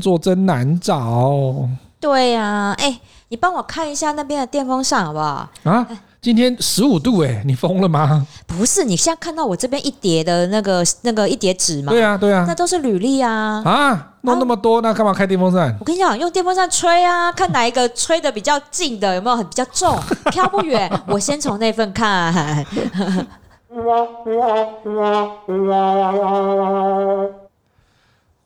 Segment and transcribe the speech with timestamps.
[0.00, 1.68] 工作真难找。
[2.00, 2.98] 对呀、啊，哎，
[3.28, 5.46] 你帮我看一下那边的电风扇好不好？
[5.64, 5.86] 啊，
[6.22, 8.26] 今天十五度哎，你疯了吗？
[8.46, 11.92] 不是，你现在看到我这边一叠的那个那个一叠纸吗？
[11.92, 13.60] 对啊，对啊，那都是履历啊。
[13.62, 15.76] 啊，弄那么多，啊、那干嘛开电风扇？
[15.78, 19.98] 我跟你讲，用电风扇吹啊，看哪一个 吹的比较近的，有没有很比较重，
[20.30, 20.90] 飘不远。
[21.06, 22.64] 我先从那份看。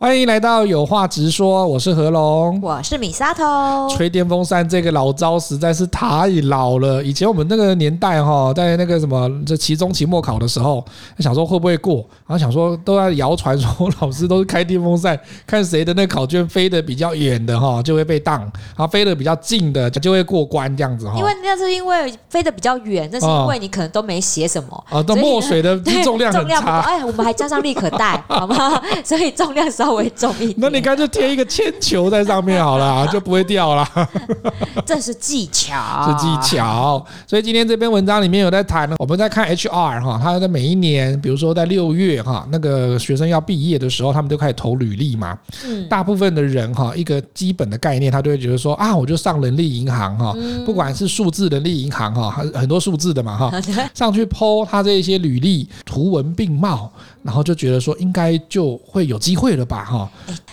[0.05, 3.89] 欢迎来到有话直说，我是何龙，我是米沙头。
[3.89, 7.03] 吹电风扇这个老招实在是太老了。
[7.03, 10.85] 以前我们那个年代哈，在那个什么这期中、期末考的时候，
[11.21, 21.15] 想说会不会过，然后想说都在谣传说老师都是开电风扇，看谁的那考卷飞得比较远的哈就会被当，然后飞得比较近的就会过关这样子哈。
[21.17, 26.81] 因为那是因为飞得比较远，那是因为你可能都没写什么啊，的墨水的重量很差。
[26.81, 28.79] 哎，我们还加上立可带， 好吗？
[29.03, 30.55] 所以重量稍微重一点。
[30.59, 33.89] 那你干脆贴一个铅球在上面好了， 就不会掉了。
[34.87, 37.05] 这是技巧，是技巧。
[37.27, 45.39] 所以今天这篇文章里面有在谈呢，我们在看 HR 哈，他在每一年，比如说在六月哈，那个学生要毕业的时候，他们都开始投履历嘛。
[45.67, 45.89] 嗯。
[45.89, 53.61] 大部分的人哈，一个基本的概念，他都会觉得说啊，我就上人力银行哈，不管是数字人力银行哈，很很多数字的嘛哈，
[53.95, 56.91] 上去 po 他这些履历，图文并茂，
[57.25, 60.09] 然后就觉得说应该就会有机会了吧哈。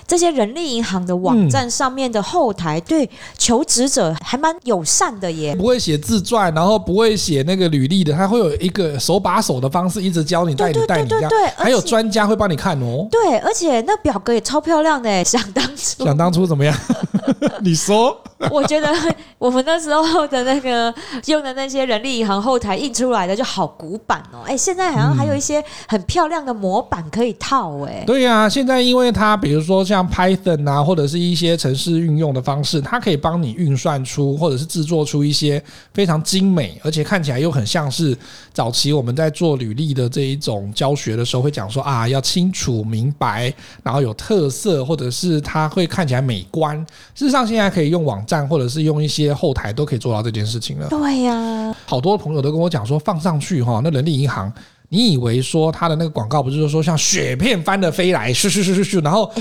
[0.08, 13.08] 这些人力银行的网站上面的后台对求职者还蛮友善的耶，不会写自传，然后不会写那个履历的，他会有一个手把手的方式一直教你，带你带你这样，还有专家会帮你看哦。
[13.11, 16.75] 对，而且那表格也超漂亮的， 想当初想当初怎么样？
[17.61, 18.17] 你说？
[18.49, 18.92] 我觉得
[19.38, 20.92] 我们那时候的那个
[21.27, 28.04] 用的那些人力银行后台印出来的就好古板哦，哎，现在好像还有一些很漂亮的模板可以套哎。
[28.05, 35.61] 对呀，现在因为它比如说像 Python 啊，或者是一些城市运用的方式，它可以帮你运算出或者是制作出一些
[35.94, 38.16] 非常精美，而且看起来又很像是
[38.54, 43.52] 早期我们在做履历的这一种教学的时候会讲说啊，要清楚明白，
[43.82, 46.77] 然后有特色，或者是它会看起来美观。
[47.16, 50.88] 事实上，现在可以用网站或者是用一些后台都可以做到这件事情了。
[50.89, 54.52] 对呀，好多朋友都跟我讲说，放上去哈，那人力银行。
[54.93, 59.31] 你以为说他的那个广告不是说像雪片般的飞来，咻咻咻咻咻，然后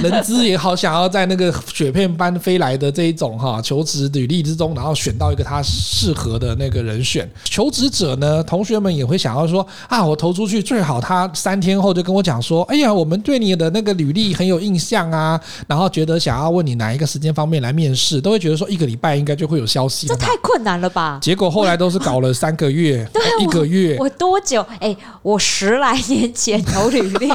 [0.00, 7.28] 人资也好想要在那个雪片般飞来的这一种哈求职履历之中，然后选到一个他适合的那个人选。
[7.42, 20.06] 求职者呢，同学们也会想要说啊，我投出去最好他三天后就跟我讲说，哎呀，我们对你的那个履历很有印象啊，然后觉得想要问你哪一个时间方面来面试，都会觉得说一个礼拜应该就会有消息。
[20.06, 21.18] 这太困难了吧？
[21.20, 23.04] 结果后来都是搞了三个月，
[23.40, 24.64] 一个月，我多久？
[24.78, 24.91] 哎。
[25.22, 27.28] 我十来年前投履历，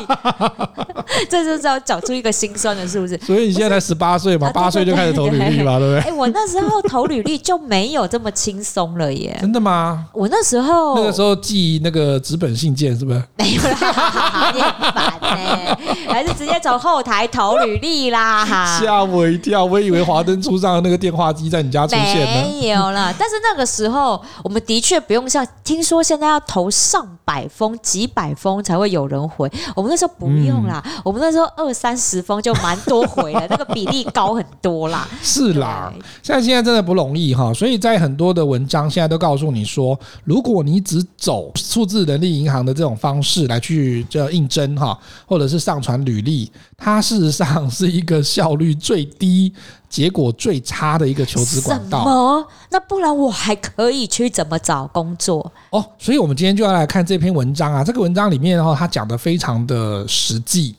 [1.29, 3.17] 这就是要找出一个心酸的，是不是？
[3.19, 6.11] 所以你现在才十八岁嘛，八岁就开始投履历嘛，对不对？
[6.11, 9.37] 哎，我那时候投履历就没有这么轻松了耶。
[9.41, 10.05] 真的吗？
[10.13, 13.23] 我那时候那个时候寄那个纸本信件是不是？
[13.37, 15.77] 没有啦，你很烦呢，
[16.09, 18.45] 还是直接从后台投履历啦？
[18.79, 22.47] 吓我一跳，我以为华灯初上的那个电话机在你家出现呢。
[22.47, 27.77] 没有啦，但是那个时候我们的确不用像，听说现在要投上百封。
[27.81, 35.07] 几百封才会有人回，我们那时候不用啦，嗯、我们那时候二三十封就蛮多回了，那个比例高很多啦。
[35.23, 49.53] 是啦，现在现在真的不容易哈，所以在很多的文章现在都告诉你说，如果你只走数字人力银行的这种方式来去这应征哈，或者是上传履历，它事实上是一个效率最低。
[49.89, 51.99] 结果最差的一个求职管道。
[51.99, 52.47] 什么？
[52.69, 55.51] 那不然我还可以去怎么找工作？
[55.69, 57.83] 哦，所以我们今天就要来看这篇文章啊。
[57.83, 60.75] 这个文章里面，的话，它讲的非常的实际。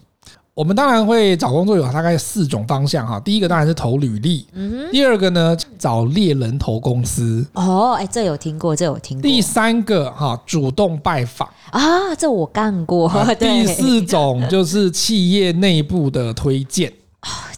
[0.55, 3.21] 我们当然会找工作有大概四种方向哈。
[3.21, 4.91] 第一个当然是投履历，嗯哼。
[4.91, 7.47] 第二个呢，找猎人投公司。
[7.53, 9.23] 哦，哎，这有听过，这有听过。
[9.23, 13.09] 第三个哈，主动拜访啊，这我干过。
[13.39, 16.93] 第四种就是企业内部的推荐。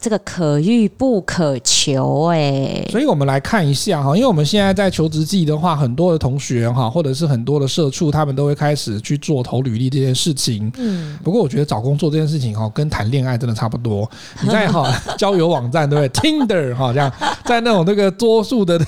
[0.01, 10.73] 这个可遇不可求哎，所以我们来看一下哈，因为我们现在在求职季的话，很多的同学哈，或者是很多的社畜，他们都会开始去做投履历这件事情。
[10.79, 14.11] 嗯，不过我觉得找工作这件事情哈，跟谈恋爱真的差不多。
[14.41, 17.12] 你在哈交友网站对不对？Tinder 哈这样，
[17.45, 18.85] 在那种那个多数的那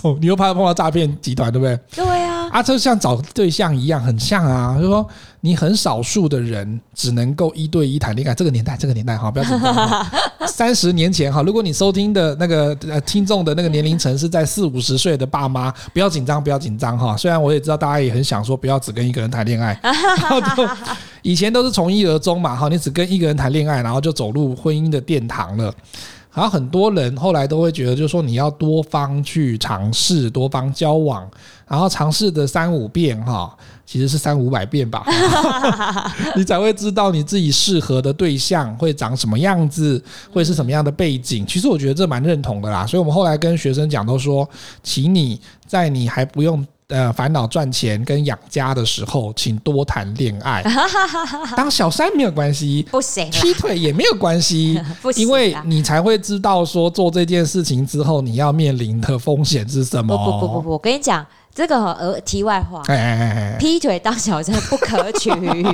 [0.00, 1.78] 种，你又怕碰到诈骗集团对不对？
[1.94, 5.06] 对啊，啊，就像找对象一样，很像啊，就是说。
[5.44, 8.34] 你很少数的人只能够一对一谈恋爱。
[8.34, 10.06] 这个年代，这个年代哈，不要紧张。
[10.46, 17.14] 三十年前哈，如果你收听的那个呃听众的那个年龄层是在四五十岁的爸妈，不要紧张，不要紧张哈。
[17.14, 19.78] 虽然我也知道大家也很想说，不要只跟一个人谈恋爱。
[21.20, 25.70] 以前都是从一而终嘛哈，你只跟一个人谈恋爱，然后就走入婚姻的殿堂了。
[26.32, 31.30] 然后很多人后来都会觉得，就是说你要多方去尝试，多方交往，
[31.68, 33.56] 然后尝试的三五遍哈，
[33.86, 35.04] 其实是三五百遍吧，
[36.36, 40.02] 你才会知道你自己适合的对象会长什么样子，
[40.32, 41.46] 会是什么样的背景。
[41.46, 44.48] 其实我觉得这蛮认同的啦，所以我们后来跟学生讲都说，
[44.82, 46.66] 请你在你还不用。
[46.88, 50.62] 呃，烦恼赚钱跟养家的时候，请多谈恋爱。
[51.56, 60.14] 当小三没有关系，不行，劈腿也没有关系， 不行，因为你才会知道说做这件事情之后，你要面临的风险是什么。
[60.14, 62.82] 不不不不不，我跟你讲，这个呃，题外话，
[63.58, 65.30] 劈腿当小三不可取，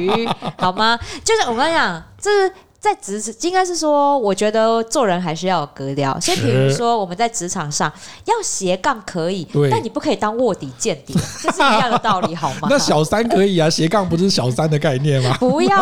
[0.59, 0.99] 好吗？
[1.25, 2.53] 就是我跟你讲，这是。
[2.81, 6.19] 在职场应该是说，我觉得做人还是要有格调。
[6.19, 7.93] 所以，比如说我们在职场上
[8.25, 12.69] 要斜杠可以，但你不可以当卧底间谍，这是一样的道理，好吗？
[12.73, 15.37] 那小三可以啊，斜杠不是小三的概念吗？
[15.39, 15.79] 不要，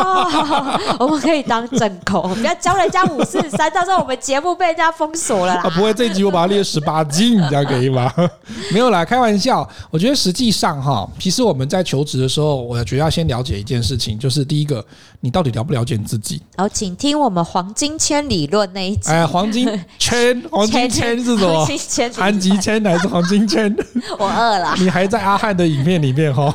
[0.99, 5.63] 我们可以当正宫，不要教人家五四三，到时候我们节目被人家封锁了啦。
[5.63, 8.13] 啊，不会，这一集我把它列十八禁，这样可以吗？
[8.75, 9.69] 没有啦，开玩笑。
[9.93, 14.85] 我觉得实际上哈，其实我们在求职的时候，我觉得要先了解一件事情，就是第一个，
[15.21, 16.43] 你到底了不了解你自己？
[16.57, 19.11] 好，请听我们黄金圈理论那一集。
[19.11, 19.69] 哎，黄金
[19.99, 21.65] 圈，黄金圈是什么？
[21.65, 23.75] 黄金圈，安吉圈还是黄金圈？
[24.19, 24.75] 我饿了。
[24.79, 26.55] 你还在阿汉的影片里面哈？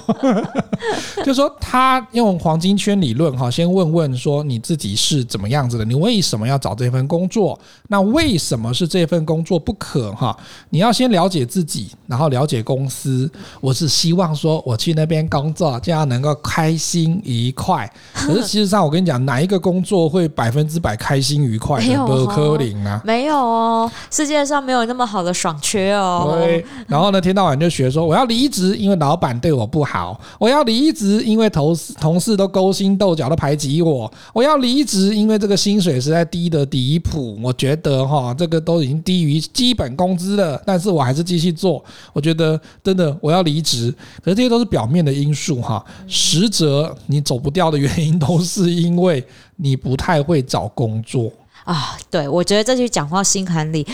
[1.24, 5.86] 就说他用黄金圈理论哈，先问问说你自己是怎么样子的？
[5.86, 7.58] 你为什么要找这份工作？
[7.88, 10.36] 那为什么是这份工作不可哈？
[10.70, 13.30] 你要先了解自己，然后了解公司。
[13.62, 17.92] 我是希望说我去那边工作，这样能够开心愉快。
[18.14, 21.86] 可是其实上，我跟你讲，哪一个工作会百分之百开心愉快的？
[21.86, 26.38] 没有哦，没有哦，世界上没有那么好的爽缺哦。
[26.40, 37.38] 对，然后呢，天到晚就学说我要离职，因为老板对我不好；我要离职，因为同事同事都勾心斗角的排挤我；我要离职，因为这个薪水实在低得离谱。
[37.42, 41.84] 我觉得哈，这个都已经低于基本工资了，但是我还是继续做。
[42.14, 43.94] 我觉得真的我要离职，
[44.24, 48.14] 可是这些都是表面的因素哈，实则你走不掉的原因。
[48.24, 49.22] 都是因为
[49.58, 51.32] 你不太会找工作
[51.64, 51.98] 啊！
[52.10, 53.86] 对，我觉得这句讲话心坎里。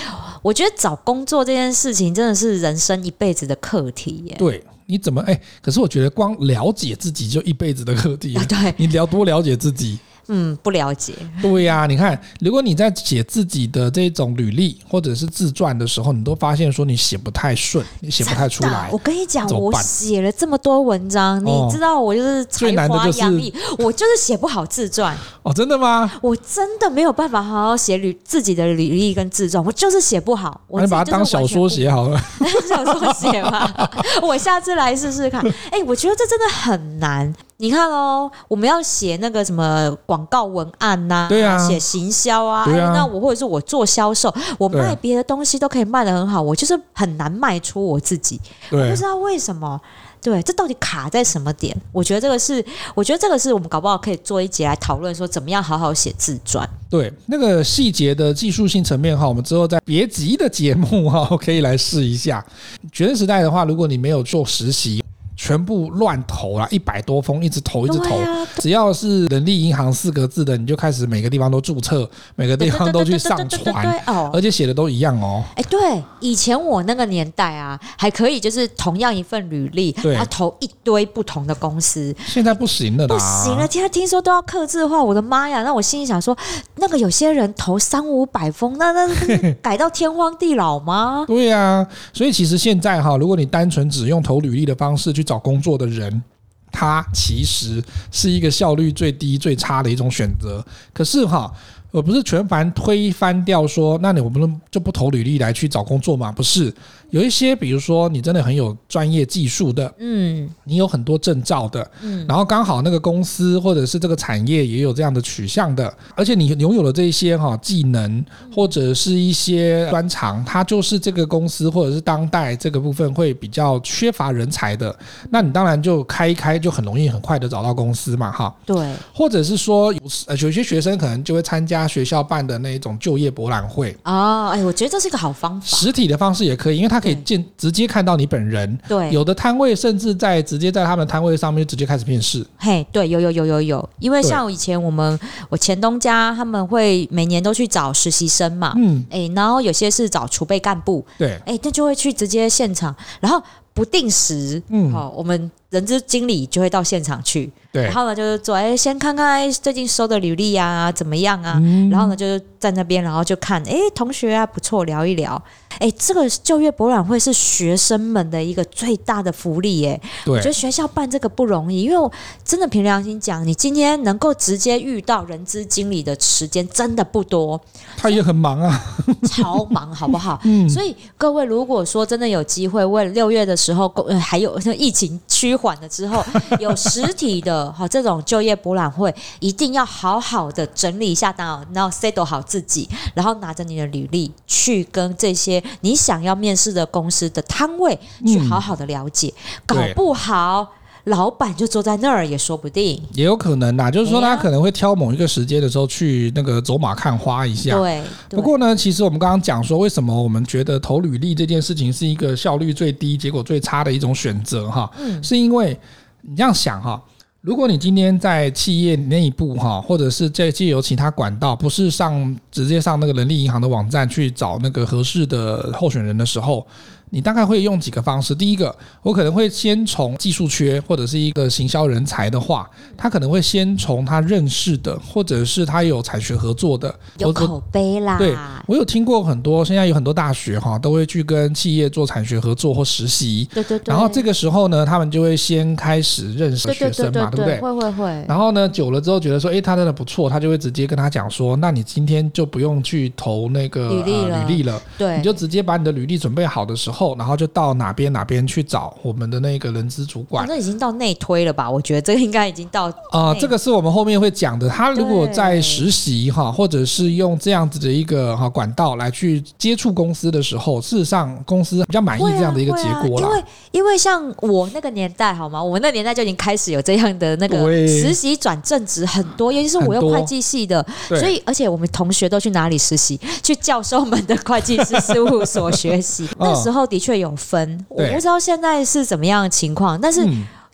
[0.41, 4.35] 我觉得找工作这件事情真的是人生一辈子的课题耶。
[4.39, 5.39] 对，你怎么哎？
[5.61, 8.33] 可是我觉得光了解自己就一辈子的课题。
[8.47, 10.00] 对，你了多了解自己。
[10.30, 11.14] 嗯，不了解。
[11.42, 18.90] 对呀、啊，你看，如果你在写自己的这种履历或者是自传的时候，你都发现说你写不太顺，你写不太出来。
[18.92, 25.18] 我跟你讲，我写了这么多文章，你知道我就是才华洋溢，我就是写不好自传。
[25.44, 26.12] 哦，真的吗？
[26.22, 30.62] 我真的没有办法好好写履自己的履历跟自传，我就是写不好。
[30.68, 32.22] 我你把它当小说写好了，
[32.70, 33.90] 小说写吧。
[34.22, 35.44] 我下次来试试看。
[35.72, 37.34] 哎，我觉得这真的很难。
[37.61, 48.39] 你看哦，我们要写那个什么广告文案呐、啊，对啊，写行销啊，对啊，那我或者是我做销售，我卖别的东西都可以卖得很好，我就是很难卖出我自己，
[48.71, 49.77] 我不知道为什么，
[50.21, 51.75] 对，这到底卡在什么点？
[51.91, 52.63] 我觉得这个是，
[52.95, 56.65] 我觉得这个是我们搞不好可以做一节来讨论，说怎么样好好写自传。
[56.89, 62.45] 对，那个细节的技术性层面哈，我们之后在别集的节目哈， 可以来试一下。
[62.94, 65.04] 学生时代的话，如果你没有做实习。
[65.40, 68.19] 全部乱投了，一百多封，一直投，一直投。
[68.58, 73.88] 只要是人力银行四个字的，你就开始每个地方都注册，每个地方都去上传，
[74.34, 75.42] 而且写的都一样哦。
[75.56, 75.80] 哎，对，
[76.19, 82.14] 以前我那个年代啊，还可以，就是同样一份履历，他投一堆不同的公司。
[82.28, 85.02] 现在不行了，不行了，现在听说都要客制化。
[85.02, 85.64] 我的妈呀！
[85.64, 86.38] 那我心里想说，
[86.81, 91.24] 那个有些人投三五百封，那那改到天荒地老吗？
[91.30, 95.24] 对呀，所以其实现在哈，如果你单纯只用投履历的方式去。
[95.30, 96.24] 找工作的人，
[96.71, 100.66] 他其实是一个效率最低、最差的一种选择。
[100.92, 101.54] 可是哈。
[101.92, 106.31] 我不是全盘推翻掉说，那你我们就不投履历来去找工作嘛？
[106.31, 106.71] 不是，
[107.09, 118.23] 有一些比如说你真的很有专业技术的，嗯，你有很多证照的，嗯，然后刚好那个公司或者是这个产业也有这样的取向的，而且你拥有了这些哈技能
[118.56, 124.95] 或者是一些专长，它就是这个公司或者是当代这个部分会比较缺乏人才的，
[125.30, 131.89] 那你当然就开一开就很容易很快的找到公司嘛，哈，对，或者是说有呃有些学生可能就会参加。
[131.89, 133.97] 学校办的那种就业博览会。
[134.04, 135.66] 啊，哎，我觉得这是一个好方法。
[135.66, 138.77] 实体的方式也可以，因为他可以见直接看到你本人。
[138.87, 142.45] 对，有的摊位甚至在直接在他们摊位上面直接开始面试。
[142.57, 153.41] 嘿，对，有有有有有，因为像以前我们我前东家他们会每年都去找实习生嘛，嗯，哎，然后有些是找储备干部，对，哎，那就会去直接现场，然后
[153.73, 155.49] 不定时，嗯，好，我们。
[155.69, 165.40] 人资经理就会到现场去，对，然后呢就是做，哎，先看看哎最近收的履历呀、啊、怎么样啊，嗯、然后呢就是在那边，然后就看，哎，同学啊不错，聊一聊，
[165.78, 172.11] 哎，这个就业博览会是学生们的一个最大的福利，哎，对，我觉得学校办这个不容易，因为我
[172.44, 177.61] 真的凭良心讲，你今天能够直接遇到人资经理的时间真的不多，
[177.95, 178.83] 他也很忙啊，
[179.28, 180.40] 超忙，好不好？
[180.45, 185.58] 嗯，所以各位如果说真的有机会，为了六月的时候，呃，还有疫情趋。
[185.59, 186.23] 缓了之后，
[186.59, 200.66] 有实体的哈这种就业博览会，一定要好好的整理一下，然后然后 settle 好自己，然后拿着你的履历去跟这些你想要面试的公司的摊位去好好的了解，嗯、搞不好
[201.09, 207.78] 老板就坐在那儿也说不定，也有可能呐，就是说他可能会挑某一个时间的时候去那个走马看花一下。
[207.78, 214.89] 对，不过呢，其实我们刚刚讲说，为什么我们觉得投履历这件事情是一个效率最低、结果最差的一种选择哈？
[214.99, 215.78] 嗯，是因为
[216.21, 217.01] 你这样想哈，
[217.42, 226.66] 如果你今天在企业内部哈，或者是在借由其他管道，不是上直接上那个人力银行的网站去找那个合适的候选人的时候。
[227.09, 228.35] 你大概会用几个方式？
[228.35, 238.18] 第一个，我可能会先从技术缺或者是一个行销人才的话，他可能会先从他认识的，或者是他有产学合作的，有口碑啦。
[238.18, 238.35] 对，
[238.68, 243.47] 我有听过很多，现在有很多大学哈都会去跟企业做产学合作或实习。
[243.54, 243.92] 对对对。
[243.92, 247.59] 然后这个时候呢，他们就会先开始认识学生嘛，对不对？
[247.59, 248.25] 会会会。
[248.28, 257.69] 然后呢，久了之后觉得说，诶，他真的不错，他就会直接跟他讲说，那你今天就不用去投那个履历了，呃、履历了，对，你就直接把你的履历准备好的时候，然后就到。
[257.79, 260.45] 哪边哪边去找我们的那个人资主管？
[260.49, 261.69] 那已经到内推了吧？
[261.71, 264.68] 我觉得这个应该已经到啊、呃，这个是我们后面会讲的。
[264.68, 273.37] 他如果在实习哈，或者是用这样子的一个哈管道来去接触公司的时候，事实上公司比较满意这样的一个结果了、啊啊。
[273.37, 275.63] 因为因为像我那个年代好吗？
[275.63, 283.18] 我们那年代就已经开始有这样的那个实习转正职很多，尤其是我又会计系的，所以而且我们同学都去哪里实习？
[283.41, 286.27] 去教授们的会计师事务所学习。
[286.39, 287.86] 那时候的确有分。
[287.88, 290.28] 我不知道现在是怎么样的情况，但是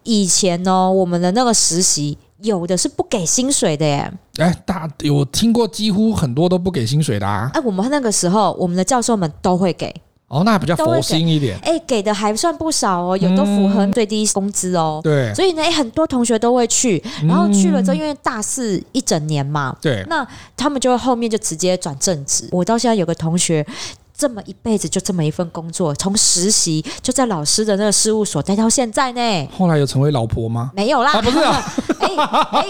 [0.03, 4.11] 以前呢，我们的那个实习有的是不给薪水的耶。
[4.37, 7.49] 哎，大有听过，几乎很多都不给薪水的啊。
[7.53, 9.93] 哎，我们那个时候，我们的教授们都会给。
[10.27, 11.57] 哦，那比较佛心一点。
[11.61, 14.99] 哎，给的还算不少哦，有都符合最低工资哦。
[15.03, 22.49] 对，所以呢，很多同学都会去，然后去了之后，因为大四一整年嘛，对，那他们就会后面就直接转正职。
[22.51, 23.65] 我到现在有个同学。
[24.17, 29.49] 这么一辈子就这么一份工作，从实习就在老师的那个事务所待到现在呢。
[29.57, 30.71] 后来有成为老婆吗？
[30.73, 31.61] 没有啦，啊、不是啊。
[31.99, 32.09] 哎
[32.51, 32.65] 哎，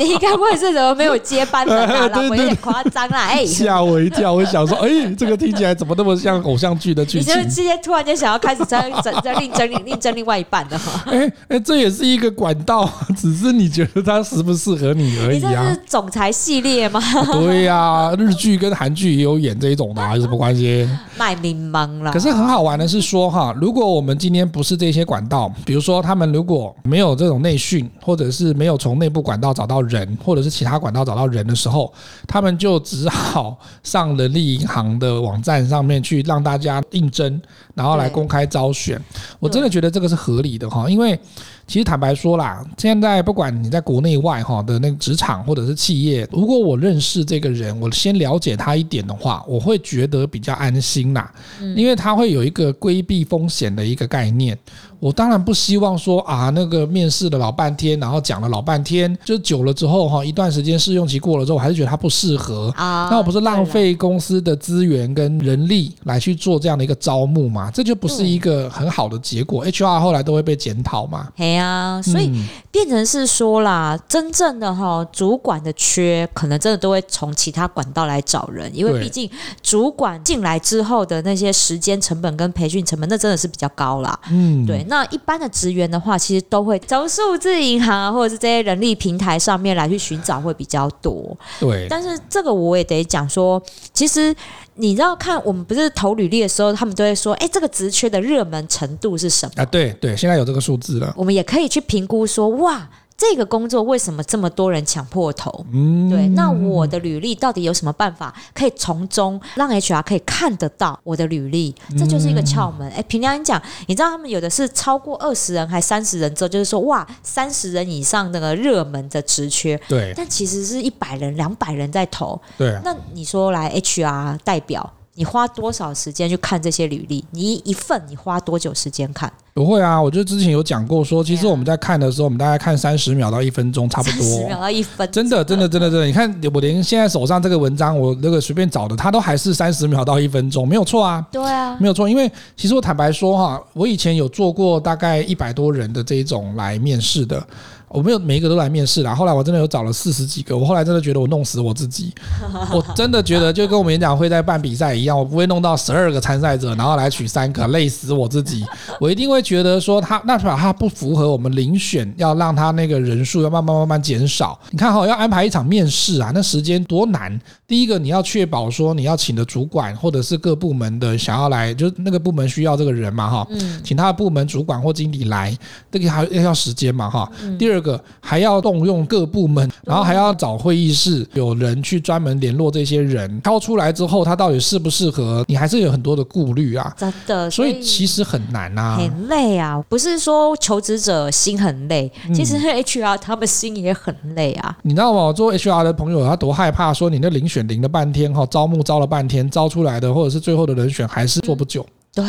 [0.00, 2.08] 你应该不会是怎么没有接班的啦？
[2.08, 3.28] 老婆有点夸张啦。
[3.28, 7.32] 哎，吓我一跳，我想说，哎，这个听起来怎么那么像偶像剧的剧情？
[7.32, 11.02] 你是不是今天突然间想要开始在在在另争另另争另外一半的哈？
[11.06, 15.62] 哎哎，这也是一个管道，只是你觉得它适不适合你而已啊。
[15.62, 17.00] 你这是总裁系列吗？
[17.32, 20.14] 对呀、啊，日剧跟韩剧也有演这一种的、啊。
[20.26, 20.88] 什么关系？
[21.16, 22.12] 卖柠檬了。
[22.12, 31.92] 可是很好玩的是说哈，如果我们今天不是这些管道，比如说他们如果没有这种内训，或者是没有从内部管道找到人，或者是其他管道找到人的时候，
[32.26, 37.40] 他们就只好上人力银行的网站上面去让大家应征，
[37.74, 39.00] 然后来公开招选。
[39.38, 41.18] 我真的觉得这个是合理的哈，因为。
[41.66, 51.32] 其实坦白说啦，现在不管你在国内外哈的那个职场或者是企业，如果我认识这个人，我先了解他一点的话，我会觉得比较安心啦，
[51.74, 54.56] 因为他会有一个规避风险的一个概念。
[54.98, 67.70] 我当然不希望说啊，那个面试了老半天，然后讲了老半天，就久了之后哈，一段时间试用期过了之后，我还是觉得他不适合啊，那我不是浪费公司的资源跟人力来去做这样的一个招募嘛？
[67.70, 69.66] 这就不是一个很好的结果。
[69.66, 71.28] HR 后来都会被检讨嘛？
[71.36, 72.32] 嘿呀，所以
[72.70, 79.28] 变成是说啦，真正的哈主管的缺，可能真的都会从其他管道来找人，因为毕竟
[79.62, 84.18] 主管进来之后的那些时间成本跟培训成本，那真的是比较高啦。
[84.30, 84.85] 嗯，对。
[84.88, 91.36] 那一般的职员的话，其实都会从数字银行啊，或者是这些人力平台上面来去寻找，会比较多。
[91.60, 93.62] 对，但是这个我也得讲说，
[93.92, 94.34] 其实
[94.74, 99.62] 你知道，看我们不是投履历的时候，他们都会说，哎，这个职缺的热门程度是什么？
[99.62, 102.88] 啊，对对，现在有这个数字了，我们也可以去评估说，哇。
[103.16, 105.64] 这个工作为什么这么多人抢破头？
[105.72, 111.74] 嗯，对，那我的履历到底有什么办法可以从中让 HR 可以看得到我的履历？
[111.98, 112.86] 这就是一个窍门。
[112.90, 122.38] 哎，凭良心讲，你知道他们有的是超过二十人还三十人之后，就是说哇，三十人以上那个热门的职缺，对，但其实是一百人、两百人在投。
[122.58, 127.24] 对，那你说来 HR 代表，你花多少时间去看这些履历？
[127.30, 129.32] 你一份你花多久时间看？
[129.54, 134.20] 不会啊，我觉得之前有讲过说，其实我们在看的时候，我们大概看三十秒到一分钟，差不多。
[134.20, 136.06] 三十秒到一分，真的，真的，真的，真的。
[136.06, 141.26] 你看，我连现在手上这个文章，我那个随便找的，它都还是三十秒到一分钟，没有错啊。
[141.32, 142.06] 对啊，没有错。
[142.06, 147.42] 因为其实我坦白说哈，我以前有做过大概一百多人的这一种来面试的。
[147.88, 152.12] 我没有每一个都来面试啦，后来我真的有找了四十几个，我后来真的觉得我弄死我自己，
[152.72, 158.64] 我真的觉得就跟我们演讲会在办比赛一样，我不会弄到十二个参赛者，然后来取三个，累死我自己。
[159.00, 164.58] 我一定会觉得说他那他不符合我们遴选，要让他那个人数要慢慢慢慢减少。
[164.72, 167.40] 你看哈，要安排一场面试啊，那时间多难。
[167.68, 173.48] 第一个你要确保说你要请的主管或者是各部门的想要来，就是那个部门需要这个人嘛哈，
[173.84, 175.56] 请他的部门主管或经理来，
[175.90, 177.30] 这个还要要时间嘛哈。
[177.56, 177.75] 第二。
[177.76, 185.44] 这个还要动用各部门，然后还要找会议室有人去专门联络这些人，挑出来之后，他到底适不适合？
[185.46, 189.84] 你还是有很多的顾虑啊，真的，所以其实很难啊，很累啊。
[189.90, 194.74] 不是说求职者心很累，其实 HR 他们心也很累啊。
[194.80, 195.30] 你知道吗？
[195.34, 201.84] 做 HR 的朋友他多害怕，说你那遴选遴了半天哈，招募招了半天，招出来的或者是最后的人选还是做不久。
[202.16, 202.24] 对，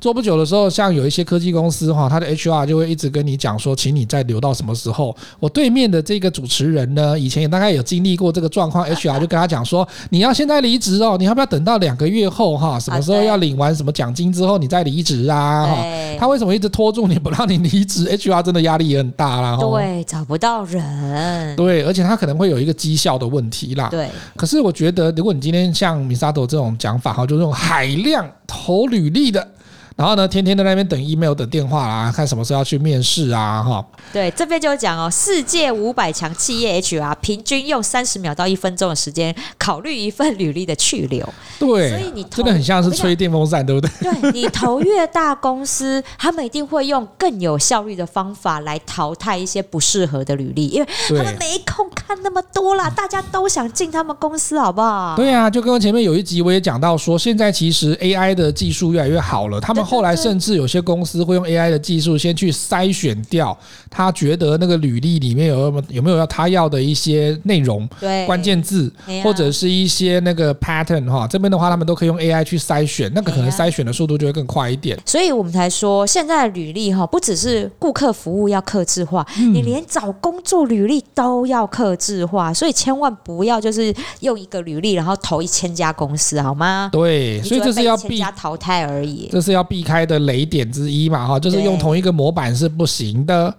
[0.00, 5.16] 做不久的时候，像有一些科技公司哈，他的 HR 就会一直跟你讲说，请你再留到什么时候。
[5.38, 15.66] 我对面的这个主持人呢，以前也大概有经历过这个状况， HR 就跟他讲说，你要现在离职哦，你要不要等到两个月后哈，什么时候要领完什么奖金之后你再离职啊？
[15.68, 15.84] 哈，
[16.18, 18.06] 他为什么一直拖住你不让你离职？
[18.18, 19.56] HR 真的压力也很大啦。
[19.60, 21.54] 对，找不到人。
[21.54, 23.86] 对，而且他可能会有一个绩效的问题啦。
[23.88, 24.08] 对。
[24.34, 29.52] 可是我觉得，如果你今天像 Misato 这种讲法哈，就是用海量投履历的。
[29.98, 33.84] 然后呢，天天在那边等 email、等电话啊，看什么时候要去面试啊，哈。
[34.12, 41.28] 对，这边就讲哦，世界五百强企业 HR 平均用三十秒到一分钟的时间考虑一份履历的去留。
[41.58, 43.90] 对，所以你真的很像是吹电风扇，对不对？
[44.00, 55.16] 对，你投越大公司，他们一定会用更有效率的方法来淘汰一些不适合的履历，因为他们没空看那么多啦， 大家都想进他们公司，好不好？
[55.16, 59.87] 对啊，就跟我前面有一集我也讲到说，现在其实 AI 的技术越来越好了，他们。
[59.88, 63.56] 后来甚至有些公司会用 AI 的技术先去筛选掉
[63.88, 68.92] 他觉得那个履历里面有有没有要他要的一些内容，对，关键字
[69.24, 74.98] 或者是一些那个 pattern 哈，这边的话他们都可以用 AI 去筛选，那个可能筛选的速度就会更快一点。
[75.06, 86.90] 所以我们才说，现在的履历哈不只是顾客服务要克制化，你连找工作履历都要克制化，所以千万不要就是用一个履历然后投一千家公司好吗？
[86.92, 89.77] 对，所以这是要避淘汰而已，这是要避。
[89.78, 93.54] 避开的雷点之一嘛，哈，就是用同一个模板是不行的。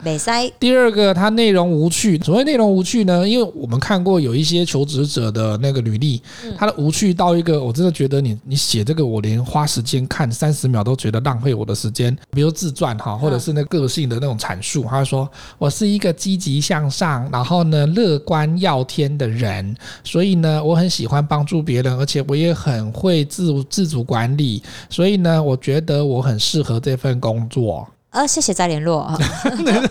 [0.60, 2.20] 第二个，它内容无趣。
[2.20, 6.22] 所谓内容无趣呢，因为我们看过有一些求职者的那个履历，
[6.58, 12.14] 他的无趣到一个，我真的觉得你你写这个，我连花时间看三十秒都觉得浪费我的时间。
[12.32, 26.09] 比如自传哈，或者是那个性的那种阐述，他说我是一个积极向上，然后呢乐观耀天的人，所以呢我很喜欢帮助别人，而且我也很会自自主管理，所以呢我觉得。
[26.10, 27.88] 我很适合这份工作。
[28.12, 29.18] 呃，谢谢再联络啊。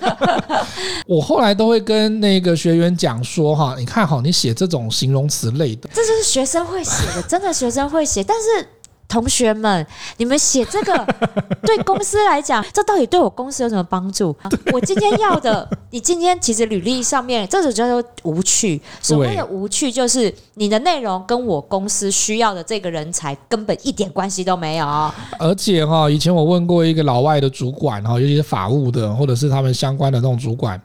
[1.07, 8.68] 我后来都会跟那个学员讲说哈，你看哈，你写这种形容词类的，这就是学生会写的，真的学生会写，但是。
[9.09, 9.85] 同学们，
[10.18, 11.07] 你们写这个
[11.64, 14.37] 对公司来讲，这到底对我公司有什么帮助？
[14.73, 18.81] 我今天要的， 你今天其实履历上面这种叫做无趣。
[19.01, 24.87] 所谓的无趣，就是你的内容跟我公司需要的这个人才根本一点关系都没有。
[25.38, 30.81] 而且哈，以前我问过一个老外的主管哈，尤其是法务的，或者是他们相关的那种主管。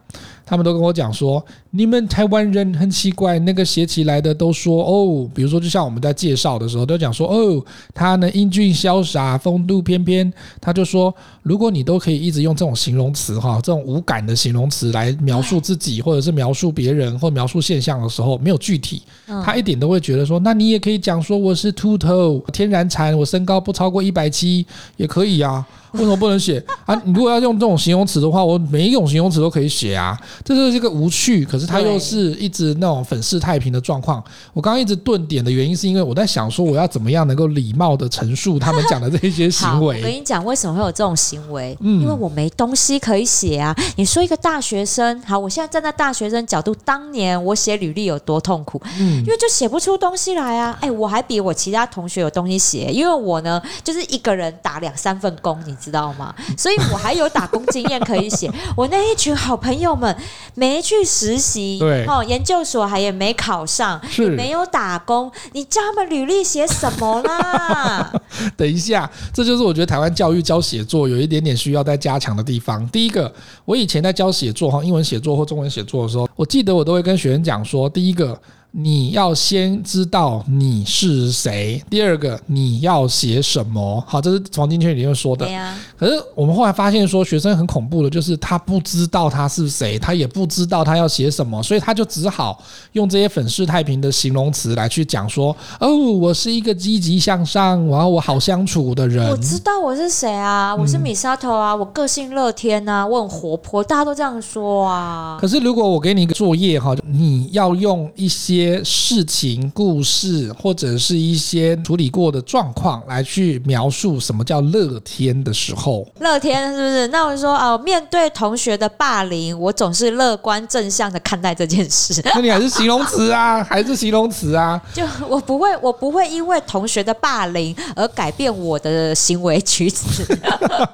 [0.46, 10.32] 他们都跟我讲说，你们台湾人很奇怪，那个写起来的都说哦，比如说就像我们在介绍的时候都讲说哦，他呢英俊潇洒，风度翩翩。
[10.60, 19.02] 他就说，如果你都可以一直用这种形容词哈，这种无感的形容词来描述自己，或者是描述别人，或描述现象的时候，没有具体，
[19.44, 24.66] 他一点都会觉得说，那你也可以讲说我是秃头、天然残，我身高不超过一百七
[24.98, 25.66] 也可以啊。
[25.94, 26.94] 为什么不能写啊？
[27.06, 30.20] 你如果要用这种形容词的话，我每一种形容词都可以写啊。
[30.44, 34.24] 这就是一个无趣，可是它又是一直那种粉饰太平的状况。
[34.54, 39.98] 我刚刚一直顿点的原因，是因为我在想说，我要怎么样能够礼貌的陈述他们讲的这些行为。
[39.98, 41.78] 我跟你讲，为什么会有这种行为？
[41.82, 43.76] 嗯，因为我没东西可以写啊。
[43.96, 50.78] 你说一个大学生，好，我现在站在大学生角度，当年我写履历有多痛苦，嗯，因为就写不出东西来啊。
[50.82, 56.34] 哎，我还比我其他同学有东西写，因为我呢，就是一个人打两三份工，你知道吗？
[56.58, 58.50] 所以我还有打工经验可以写。
[58.78, 60.16] 我那一群好朋友们
[60.56, 68.14] 没去实习，对，哦，研究所还也没考上，也没有打工，你叫他们履历写什么啦？
[68.56, 72.88] 等一下，这就是我觉得台湾教育教写作有一点点需要再加强的地方。
[72.90, 73.32] 第一个，
[73.66, 78.40] 我以前在教写作哈，英文写作或中文写作的时候，我记得我都会跟学生讲说，第一个。
[78.76, 84.04] 你要先知道你是谁，第二个你要写什么？
[84.08, 85.48] 好，这是黄金圈里面说的。
[85.96, 92.60] 可是我们后来发现说，学生很恐怖的，就是他不知道他是谁，他也不知道他要写什么，所以他就只好
[92.94, 99.30] 用这些粉饰太平的形容词来去讲说：哦，我是一个积极向上，然后我好相处的人。
[99.30, 105.38] 我知道我是谁啊，我是米沙头啊，我个性乐天啊，我很活泼，大家都这样说啊。
[105.40, 108.63] 可是如果我给你一个作业哈，你要用一些。
[108.64, 117.08] 些事情、故事，或者是一些处理过的状况，来去描述什么叫乐天的时候，乐天是不是？
[117.08, 122.22] 那我说哦，面对同学的霸凌，我总是乐观正向的看待这件事。
[122.34, 124.82] 那你还是形容词啊， 还是形容词啊？
[124.94, 130.24] 就我不会，我不会因为同学的霸凌而改变我的行为举止。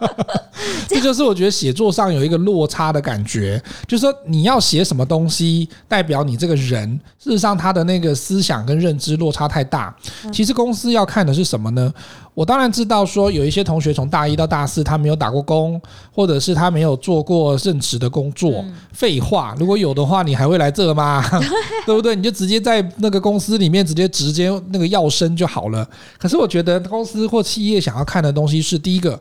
[0.87, 7.58] 这就是我觉得写作上有一个落差的感觉，就是说你要写什么东西，代表你这个人，事实上。
[7.59, 9.93] 他的那个思想跟认知落差太大。
[10.31, 11.93] 其实公司要看的是什么呢？
[12.33, 18.63] 我当然知道说有一些同学从大一到大四他没有打过工，或者是他没有做过正职的工作。
[18.93, 21.21] 废话，如果有的话，你还会来这吗？
[21.85, 22.15] 对不对？
[22.15, 25.85] 你就直接在那个公司里面直接直接那个要升就好了。
[26.17, 29.19] 可是我觉得公司或企业想要看的东西是第一个，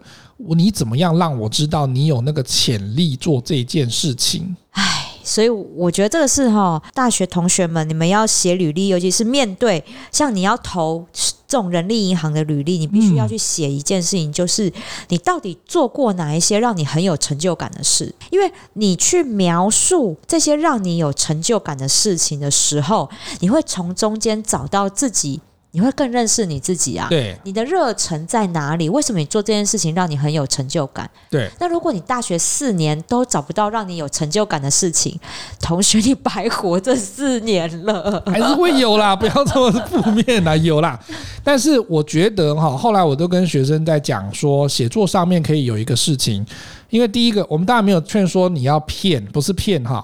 [0.57, 4.55] 你怎么样让我知道你有那个潜力做这件事情？
[4.73, 5.08] 唉。
[5.29, 11.07] 所以我觉得这个是哈，大学同学们，你们要写履历，尤其是面对像你要投
[11.47, 14.73] 这种人力银行的履历，你必须要去写一件事情，就是
[15.09, 18.15] 你到底做过哪一些让你很有成就感的事。
[18.31, 23.11] 因为你去描述这些让你有成就感的事情的时候，
[23.41, 25.41] 你会从中间找到自己。
[25.71, 27.09] 你会更认识你自己啊？
[27.11, 28.89] 对，你的热忱在哪里？
[28.89, 31.09] 为什么你做这件事情让你很有成就感？
[31.31, 31.51] 对。
[31.61, 35.19] 那如果你大学四年都找不到让你有成就感的事情，
[35.61, 38.23] 同学，你白活这四年了。
[38.27, 40.99] 还是会有啦， 不要这么负面啦，有啦。
[41.45, 46.45] 但是我觉得哈，后来我都跟学生在讲说，写作上面可以有一个事情，
[46.89, 50.03] 因为第一个，我们当然没有劝说你要骗，不是骗哈，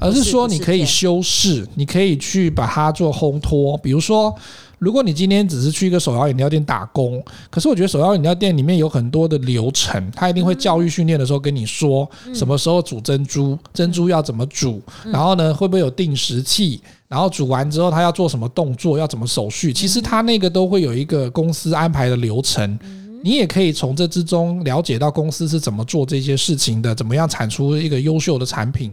[0.00, 4.32] 而是说你可以修饰，你可以去把它做烘托，比如说。
[4.80, 22.78] 如果你今天只是去一个手摇饮料店打工，可是我觉得手摇饮料店里面有很多的流程，他一定会教育训练的时候跟你说什么时候煮珍珠，珍珠要怎么煮，然后呢会不会有定时器，然后煮完之后他要做什么动作，要怎么手续，其实他那个都会有一个公司安排的流程，
[23.22, 28.90] 你也可以从这之中了解到公司是怎么做这些事情的，怎么样产出一个优秀的产品。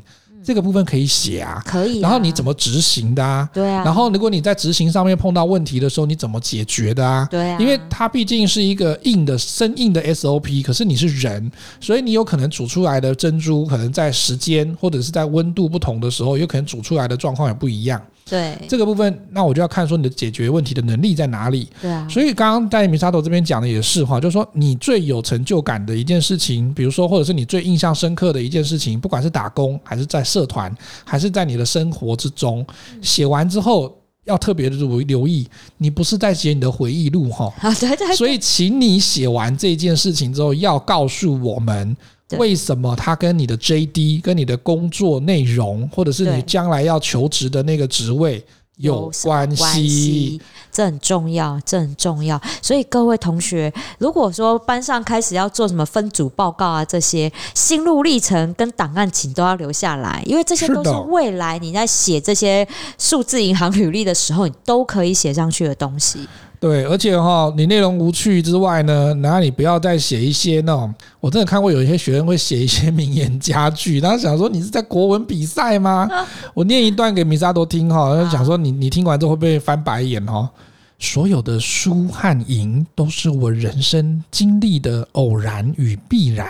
[0.48, 2.00] 这个部分可以写啊，可以。
[2.00, 3.50] 然后你怎么执行的啊？
[3.54, 3.84] 对啊。
[3.84, 7.28] 然后如果你在执行上面碰到问题的时候，你怎么解决的啊？
[7.30, 7.58] 对啊。
[7.60, 18.02] 因为它毕竟是一个硬的、生硬的 SOP，可是你是人，所以你有可能煮出来的珍珠，可能在时间或者是在温度不同的时候，有可能煮出来的状况也不一样。
[18.30, 21.70] 对这个部分，那我就要看说你的解决问题的能力在哪里。
[21.82, 32.66] 对啊，所以刚刚在米沙头这边讲的也是哈，就是说你最有成就感的一件事情，比如说或者是你最印象深刻的一件事情，不管是打工还是在社团，还是在你的生活之中，
[33.02, 37.54] 写完之后要特别的留留意，你不是在写你的回忆录哈。
[37.62, 38.16] 啊，对对。
[38.16, 41.96] 所以，请你写完这件事情之后，要告诉我们。
[42.32, 48.44] 为什么他跟你的 JD、跟你的工作内容，或者是你将来要求职的那个职位
[48.76, 50.42] 有关系？
[50.70, 52.40] 这很重要，这很重要。
[52.62, 62.68] 所以各位同学，如果说班上开始要做什么分组报告啊，这些心路历程跟档案，请都要留下来，因为这些都是未来你在写这些
[63.00, 66.28] 数字银行履历的时候，你都可以写上去的东西。
[66.60, 76.10] 对，而且哈，你内容无趣之外呢，然后你不要再写一些那种，我真的看过有一些学生会写一些名言佳句，然后想说你是在国文比赛吗？
[76.56, 80.50] 我念一段给米沙多听哈，然后想说你你听完之后会不会翻白眼哦？
[80.98, 86.50] 所有的输和赢都是我人生经历的偶然与必然。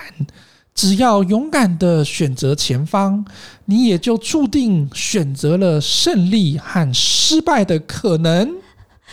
[0.74, 3.26] 只要勇敢的选择前方，
[3.66, 8.50] 你也就注定选择了胜利和失败的可能。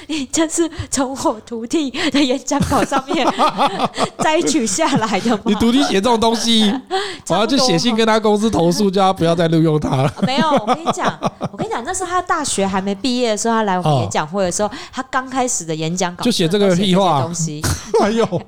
[0.07, 3.27] 你 这是从我徒弟的演讲稿上面
[4.19, 5.43] 摘取下来的吗？
[5.47, 6.73] 你徒弟写这种东西，
[7.29, 10.13] 我要去写信跟他公司投诉，叫他不要再录用他了。
[10.23, 11.17] 没有，我跟你讲，
[11.53, 17.63] 我跟你讲，那是他大学还没毕业的时候，他来我们演讲会的时候，他刚开始的演讲稿就写这个屁话东西。
[18.01, 18.43] 哎呦，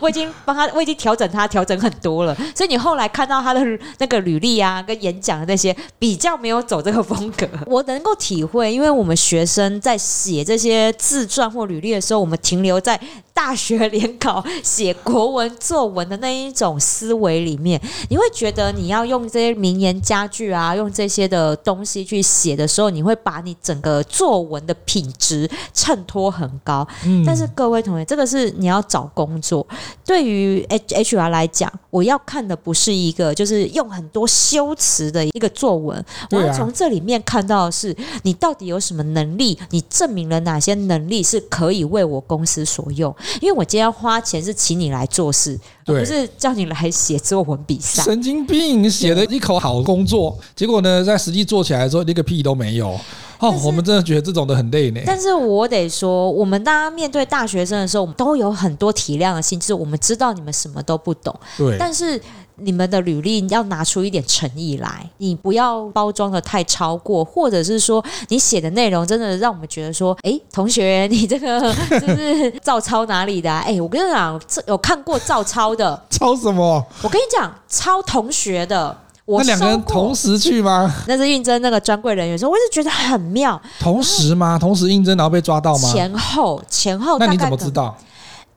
[0.00, 2.34] 我已经帮他，我已经调整他，调整很多了。
[2.54, 3.60] 所以你后来看到他的
[3.98, 7.48] 那个履历啊，跟演讲的那些，比较没有走这个风格。
[7.66, 10.81] 我能够体会，因为我们学生在写这些。
[10.92, 12.98] 自传或履历的时候，我们停留在
[13.34, 26.86] 大学联考写国文作文的那一种思维里面，你会觉得你要用这些名言佳句啊，用这些的东西去写的时候，你会把你整个作文的品质衬托很高。
[27.04, 29.66] 嗯，但是各位同学，这个是你要找工作，
[30.04, 43.14] 对于 H HR 来讲，我要看的不是一个就是用很多修辞的一个作文，我要从这里面看到的是你到底有什么能力，你证明了哪些能力是可以为我公司所用。
[43.40, 48.02] 因为我今天要花钱是请你来做事，而不是叫你来写作文比赛。
[48.02, 52.98] 神经病，写了一口好工作，结果呢，在实际做起来的时候，连个屁都没有。
[53.38, 55.00] 哦，我们真的觉得这种的很累呢。
[55.04, 61.34] 但是我得说，我们大家面对大学生的时候，我们都有很多体谅的心，就是我们知道你们什么都不懂。
[61.56, 62.20] 对，但是。
[62.64, 71.60] 你们的履历要拿出一点诚意来，你不要包装的太超过，或者是说你写的内容真的让我们觉得说，哎，同学，你这个
[72.00, 73.62] 就是照抄哪里的啊？
[73.66, 76.84] 哎，我跟你讲，这有看过照抄的，抄什么？
[77.02, 78.96] 我跟你讲，抄同学的。
[79.24, 80.92] 我那两个人同时去吗？
[81.06, 83.60] 那是应征那个专柜人员说，我一直觉得很妙。
[83.78, 84.58] 同时吗？
[84.58, 85.88] 同时应征然后被抓到吗？
[85.92, 87.96] 前后前后，那你怎么知道？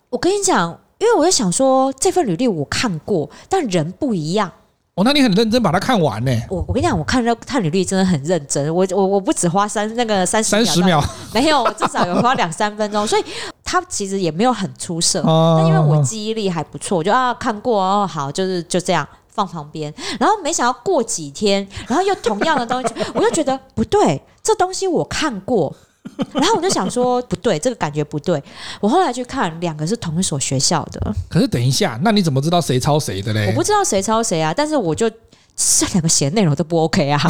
[0.09, 0.75] 我跟你讲。
[0.97, 4.51] 因为我在想说，这份履历我看过，但人不一样。
[4.95, 6.31] 哦，那你很认真把它看完呢？
[6.49, 8.73] 我我跟你讲，我看那看履历真的很认真。
[8.73, 11.03] 我我我不只花三那个三十三十秒，
[11.35, 13.05] 没有，我至少有花两三分钟。
[13.05, 13.23] 所以
[13.61, 15.19] 他其实也没有很出色。
[15.23, 19.93] 哦，但因为我记忆力还不错，我就啊看过哦，好，就是就这样放旁边。
[20.17, 25.75] 然后没想到过几天，然后又同样的东西， 我就觉得不对，这东西我看过。
[26.33, 28.41] 然后我就想说，不对，这个感觉不对。
[28.79, 31.13] 我后来去看，两个是同一所学校的。
[31.29, 33.47] 可是等一下，那你怎么知道谁抄谁的嘞？
[33.47, 35.09] 我不知道谁抄谁啊，但是我就。
[35.55, 37.21] 这两个写的内容都不 OK 啊！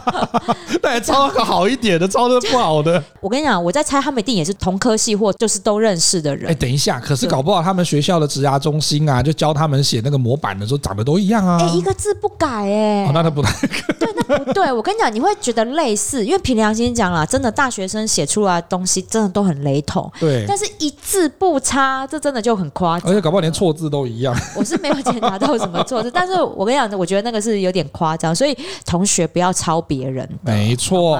[0.82, 3.02] 那还抄个好一点的，抄的不好的。
[3.20, 6.50] 我跟你讲，我在猜他们一定也是同科系或就是都认识的人。
[6.50, 11.58] 哎，等一下，可是搞不好他们学校的职涯中心啊，就教他们写那个模板的时候长得都一样啊。
[11.60, 13.06] 哎，一个字不改哎。
[13.06, 13.50] 哦，那他不太
[13.98, 14.70] 对，那不对。
[14.70, 20.10] 我跟你讲，你会觉得类似，因为凭良心讲啦，真的大学生写出来的东西真的都很雷同。
[20.20, 23.10] 对，但是一字不差，这真的就很夸张。
[23.10, 24.36] 而且搞不好连错字都一样。
[24.54, 27.56] 我是没有检查到什么错字，但是我跟你讲，我觉得那个是。
[27.66, 30.28] 有点夸张，所以同学不要抄别人。
[30.42, 31.18] 没错，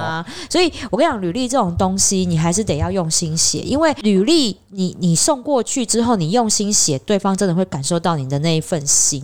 [0.49, 9.21] 所以我跟你讲，履历这种东西，你还是得要用心写，因为履历你你送过去之后，你用心写，对方真的会感受到你的那一份心。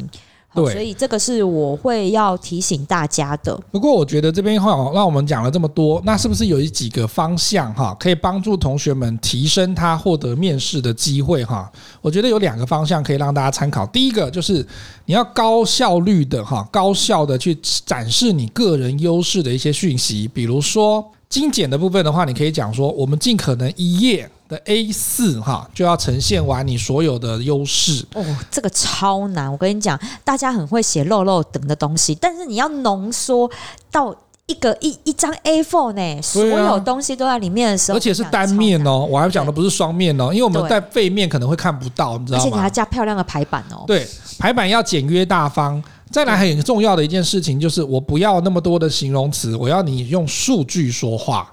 [0.54, 3.60] 对，所以这个是我会要提醒大家的。
[3.72, 11.72] 不过我觉得这边哈，让我们讲了这么多，那是不是有一几个方向哈，可以帮助同学们提升他获得面试的机会哈？
[12.02, 13.86] 我觉得有两个方向可以让大家参考。
[13.88, 14.66] 第一个就是
[15.06, 24.30] 你要高效率的哈，高效的去展示你个人优势的一些讯息，比如说精简的部分的话，你可以讲说，我们尽可能一页。
[24.66, 29.52] A 四哈就要呈现完你所有的优势哦，这个超难。
[29.52, 33.50] 我跟你讲，大家很会写漏漏等的东西，但是你要浓缩
[33.92, 39.08] 到一个一一张 A4 呢，所有东西都在里面的时候，而且是单面哦。
[39.10, 42.44] 我还讲的不是双面哦，因为我们在背面可能会看不到，你知道吗？
[42.44, 43.86] 而且你还加漂亮的排版哦。
[43.88, 45.82] 对，排版要简约大方。
[46.12, 51.52] 再来很重要的一件事情就是，我不要那么多的形容词，我要你用数据说话。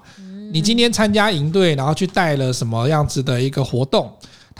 [0.53, 4.11] 你今天参加营队，然后去带了什么样子的一个活动？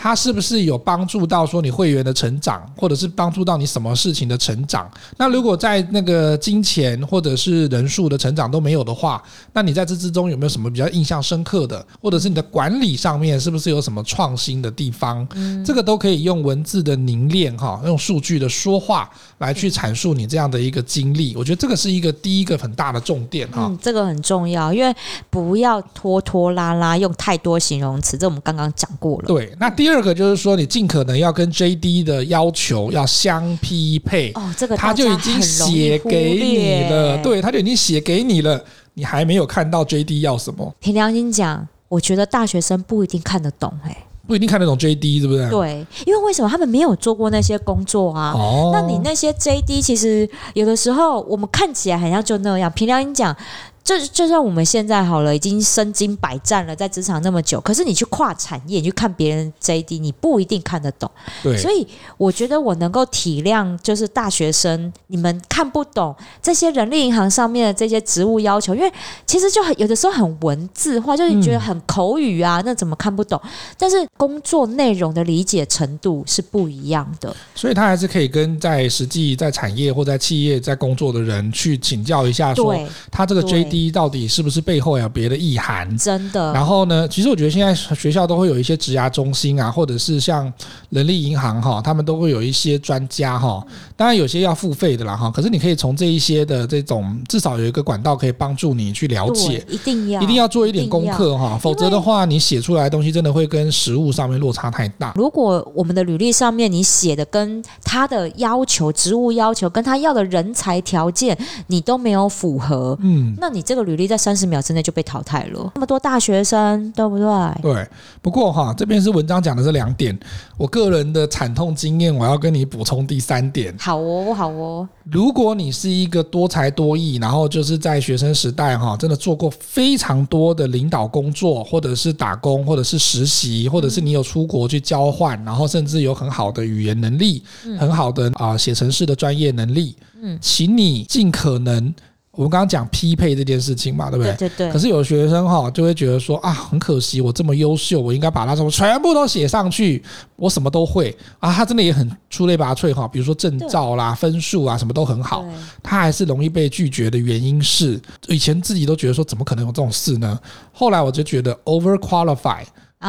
[0.01, 4.89] 它是不是有帮助到说你会员的成长，或者是帮助到你什么事情的成长？
[5.15, 9.21] 那如果在那个金钱或者是人数的成长都没有的话，
[9.53, 15.27] 那你在这之中有没有什么比较印象深刻的，或者是你的管理上面是不是有什么创新的地方？
[15.63, 21.35] 这个都可以用文字的凝练哈，用数据的说话来去阐述你这样的一个经历。
[21.35, 23.67] 我觉得这个是一个第一个很大的重点哈。
[23.67, 24.91] 嗯，这个很重要，因为
[25.29, 29.27] 不要拖拖拉拉，用太多形容词，这我们刚刚讲过了。
[29.27, 34.31] 对，那第二个就是说，你尽可能要跟 JD 的要求要相匹配。
[34.35, 40.71] 哦，这个他就已经写给你了，对，他就已经写给你了，你还没有看到 JD 要什么？
[40.79, 43.97] 凭良心讲，我觉得大学生不一定看得懂、欸，哎。
[44.27, 45.49] 不一定看得懂 JD，对不对？
[45.49, 48.31] 对，因为为什么他们没有做过那些工作啊？
[48.33, 52.71] 哦，那你那些 JD 其实有的时候我们看起来好像就那样。
[52.73, 53.35] 凭良心讲。
[53.83, 61.09] 就就算我们现在好了，已经身经百战了，在职场那么久，可是你去跨产业，你去看别人 JD，你不一定看得懂。
[61.41, 68.91] 对，所以我觉得我能够体谅，就是大学生你们看不懂这些人力银行上面的这些职务要求，因为
[69.25, 73.41] 其实就很有的时候很文字化，就是你觉得很口语啊，嗯、那怎么看不懂？
[73.79, 82.77] 但是工作内容的理解程度是不一样的，所以他还是可以跟在实际在产业或在企业在工作的人去请教一下，说
[83.11, 83.70] 他这个 JD。
[83.71, 85.97] 第一，到底是不是背后有别的意涵？
[85.97, 86.51] 真的。
[86.51, 90.51] 然后呢，其实我觉得现在学校都会有一些职涯中心啊，或者是像
[90.89, 93.65] 人力银行哈，他们都会有一些专家哈。
[93.95, 99.65] 当然有些要付费的啦哈，可是你可以从这一些的这种，至少有一个管道可以帮助你去了解。
[99.69, 105.13] 一定要，一定要做一点功课哈，否则的话，你写出来的东西真的会跟实物上面落差太大。
[105.15, 113.60] 如果我们的履历上面你写的跟他的要求、职务要求跟他要的人才条件你都没有符合，嗯，那你。
[113.61, 117.27] 这个履历在三十秒之内就被淘汰了，那么多大学生，对不对？
[117.61, 117.87] 对。
[118.21, 120.17] 不过哈，这边是文章讲的这两点，
[120.57, 123.75] 我个人的惨痛经验，我要跟你补充第三点。
[123.79, 124.87] 好哦，好哦。
[125.03, 137.43] 如果你是一个多才多艺，然后就是在学生时代哈，真的做过非常多的领导工作，或者是打工，或者是实习，或者是你有出国去交换，然后甚至有很好的语言能力，
[137.79, 141.93] 很好的啊写程式的专业能力，嗯，请你尽可能。
[142.33, 144.33] 我们刚刚讲匹配这件事情嘛，对不对？
[144.35, 144.71] 对对对。
[144.71, 150.01] 可是有学生哈就会觉得说啊，很可惜，我这么优秀，我应该把它什么全部都写上去，
[150.37, 151.51] 我什么都会啊。
[151.51, 155.45] 他真的也很出类拔萃哈，比如说证照啦、分数啊，什么都很好，
[155.83, 160.39] 他还是容易被拒绝的原因是，以前自己都觉得说怎么可能有这种事呢？
[160.71, 162.63] 后来我就觉得 over qualify。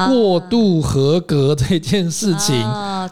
[0.08, 2.54] 过度合格这件事情，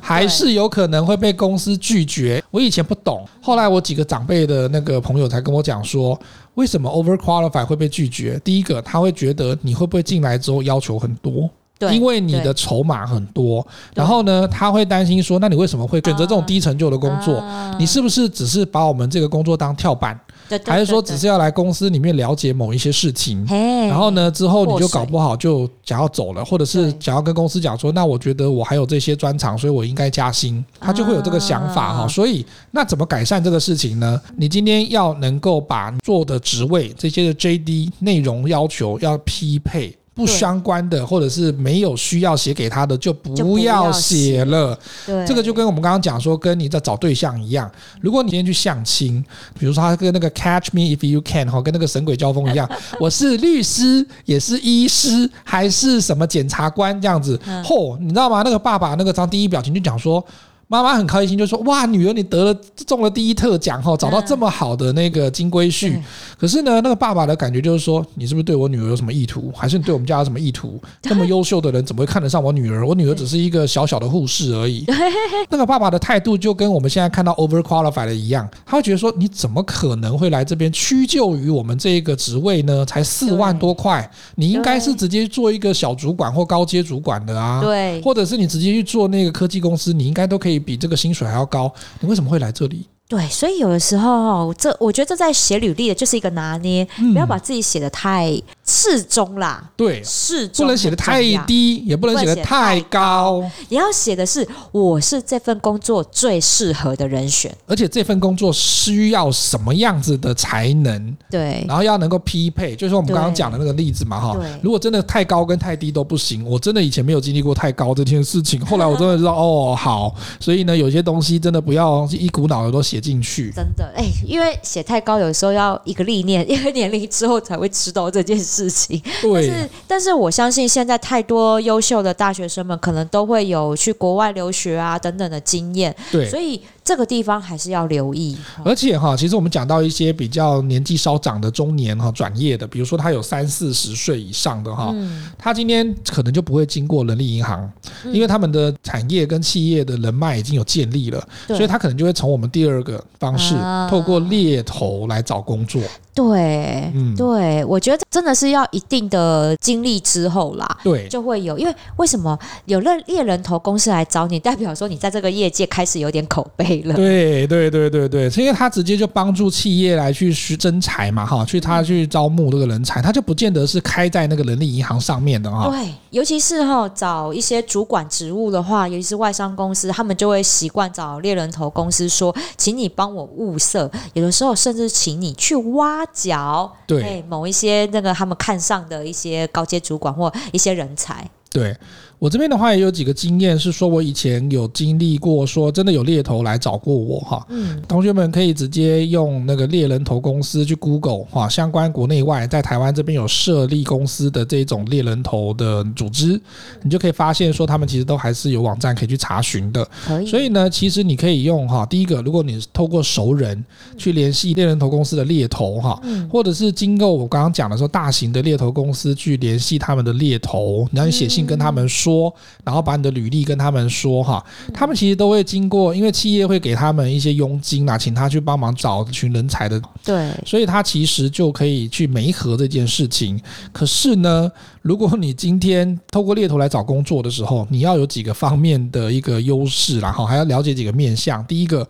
[0.01, 2.43] 还是有可能会被公司拒绝。
[2.51, 6.19] 我以前不懂，后来我几个长辈的那个朋友才跟我讲说，
[6.55, 8.40] 为什么 over qualify 会被拒绝？
[8.43, 11.49] 第一个，他会觉得你会不会进来之后要求很多。
[11.93, 17.43] 因为你的筹码很多，然后呢，他会担心说，那你为什么会选择这种低成就的工作？
[17.79, 20.21] 你是不是只是把我们这个工作当跳板，
[20.64, 23.44] 还是说只是要来公司里面了解某一些事情？
[23.46, 30.64] 然后呢，之后你就搞不好就想要走了，或者是想要跟公司讲说，那我觉得我还有这些专长，所以我应该加薪。
[30.80, 32.08] 他就会有这个想法哈。
[32.08, 34.20] 所以那怎么改善这个事情呢？
[34.36, 39.96] 你今天要能够把做的职位这些的 JD 内容要求要匹配。
[40.20, 44.78] 不相关的，或者是没有需要写给他的，就不要写了。
[45.06, 47.70] 对，这个就跟我们刚刚讲说，跟你在找对象一样。
[48.00, 49.24] 如果你今天去相亲，
[49.59, 57.40] 比如说他跟那个 Catch Me If You Can 哈，跟那个神鬼交锋一样， 我是律师，也是医师，还是什么检察官这样子。
[57.64, 58.42] 嚯，你知道吗？
[58.44, 60.24] 那个爸爸那个张第一表情就讲说。
[60.70, 62.56] 妈妈很开心，就说：“哇，女儿你得了
[62.87, 66.00] 中了第一特奖哈，找到这么好的那个金龟婿。
[66.38, 69.50] 可是呢，那个爸爸的感觉就是说，你是不是对我女儿有什么意图？
[69.52, 70.80] 还是你对我们家有什么意图？
[71.02, 72.87] 这么优秀的人怎么会看得上我女儿？
[72.87, 74.85] 我女儿只是一个小小的护士而已。
[75.50, 82.87] 那个爸爸的态度就跟我们现在看到 overqualified 的一样，他会觉得说，你怎么可能会来这边屈就于我们这一个职位呢？
[82.87, 92.87] 才四万多块，你应该是直接做一个小主管或高阶主管的啊，对，或者是你直接去做那个科技公司，你应该都可以。”比这个薪水还要高，你为什么会来这里？
[93.11, 98.40] 对，所以有的时候，这我觉得这在写履历的就是一个拿捏，不要把自己写的太。
[98.73, 103.42] 适中啦，对，适中，不能写的太低，也不能写的太高。
[103.68, 111.16] 你要写的是，我是这份工作最适合的人选，而且这份工作需要什么样子的才能？
[111.29, 114.37] 对，然后要能够匹配，就是我们刚刚讲的那个例子嘛，哈。
[114.62, 123.50] 如果真的太高跟太低都不行，我真的以前没有经历过太高这件事情，后来我真的知道，哦，好，所以呢，有些东西真的不要一股脑的都写进去。
[123.50, 128.50] 真的，哎，因为写太高，有时候要一个历练， 一个年龄之后才会知道这件事。
[128.50, 136.60] 事情，但是但是我相信现在太多优秀的大学生们可能都会有去国外留学啊等等的经验，对，所以。
[136.83, 144.95] 这个地方还是要留意，而且哈，其实我们讲到一些比较年纪稍长的中年哈转业的，比如说他有三四十岁以上的哈，
[145.38, 147.71] 他今天可能就不会经过人力银行，
[148.12, 153.55] 因为他们的产业跟企业的人脉已经有建立了，所以他可能就会从我们第二个方式，
[153.88, 155.81] 透过猎头来找工作。
[156.12, 161.57] 对，嗯，对，我觉得真的是要一定的经历之后啦，对，就会有。
[161.57, 166.94] 因为为什么有了猎人头公司来找你，代表说你在这个业界开始有点口碑了。
[166.94, 175.68] 对，对，对，对，对，是因为他直接就帮助企业来去去征才嘛，哈，去他去招募这个人才，他就不见得是开在那个人力银行上面的啊。
[175.70, 191.76] 对，尤其是哈找一些主管职务的话，尤其是外商公司，他们就会习惯找猎人头公司说，请你帮我物色，有的时候甚至请你去挖角，对，某一些那个他们看上的一些高阶主管或一些人才，对。
[192.21, 197.47] 我这边的话也有几个经验，是说我以前有经历过，说真的有猎头来找过我哈。
[197.49, 206.39] 嗯，同学们可以直接用那个猎人头公司去 Google 哈，相关国内外在台湾这边有设立公司的这种猎人头的组织，
[206.83, 209.89] 你就可以发现说他们其实都还是有网站可以去查询的。
[210.05, 210.27] 可以。
[210.27, 213.64] 所以呢，其实你可以用哈，第一个，如果你透过熟人
[213.97, 215.99] 去联系猎人头公司的猎头哈，
[216.31, 222.09] 或者是经过我刚刚讲的说大型的猎头公司去联系他们的猎头，然后你写信跟他们说。
[222.11, 222.34] 说，
[222.64, 224.44] 然后把你的履历跟他们说哈，
[224.74, 233.40] 他们其实都会经过，因为企业会给他们一些佣金啊，请他去帮忙找群人才的，对，所以他其实就可以去媒合这件事情。
[233.72, 234.50] 可是呢，
[234.82, 241.44] 如果你今天透过猎头来找工作的时候，你要有几个方面的一个优势，然后还要了解几个面向。
[241.46, 241.86] 第一个，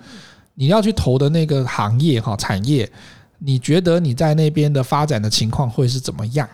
[0.54, 2.90] 你要去投的那个行业哈产业，
[3.38, 6.46] 你觉得你在那边的发展的情况会是怎么样？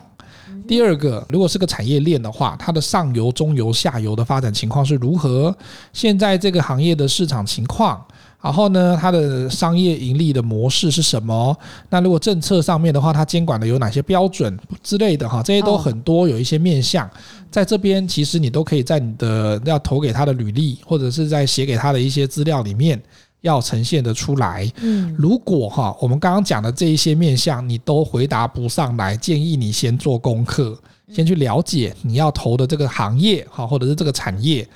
[0.66, 5.56] 第二个，如果是个产业链的话，它的上游、中游、下游的发展情况是如何？
[5.92, 8.04] 现在这个行业的市场情况，
[8.42, 11.56] 然后呢，它的商业盈利的模式是什么？
[11.90, 15.42] 那如果政策上面的话，它监管的有哪些标准之类的哈？
[15.42, 17.08] 这些都很多，有一些面向，
[17.50, 23.00] 在这边其实你都可以在你的要投给他的履历，或者是在写给他的一些资料里面。
[23.41, 24.70] 要呈现的出来。
[24.80, 30.78] 嗯，如果哈，我们刚刚讲的这一些面向你都回答不上来，建议你先做功课，
[31.12, 34.66] 先去了解你要投的这个行业哈，或者是这个产业。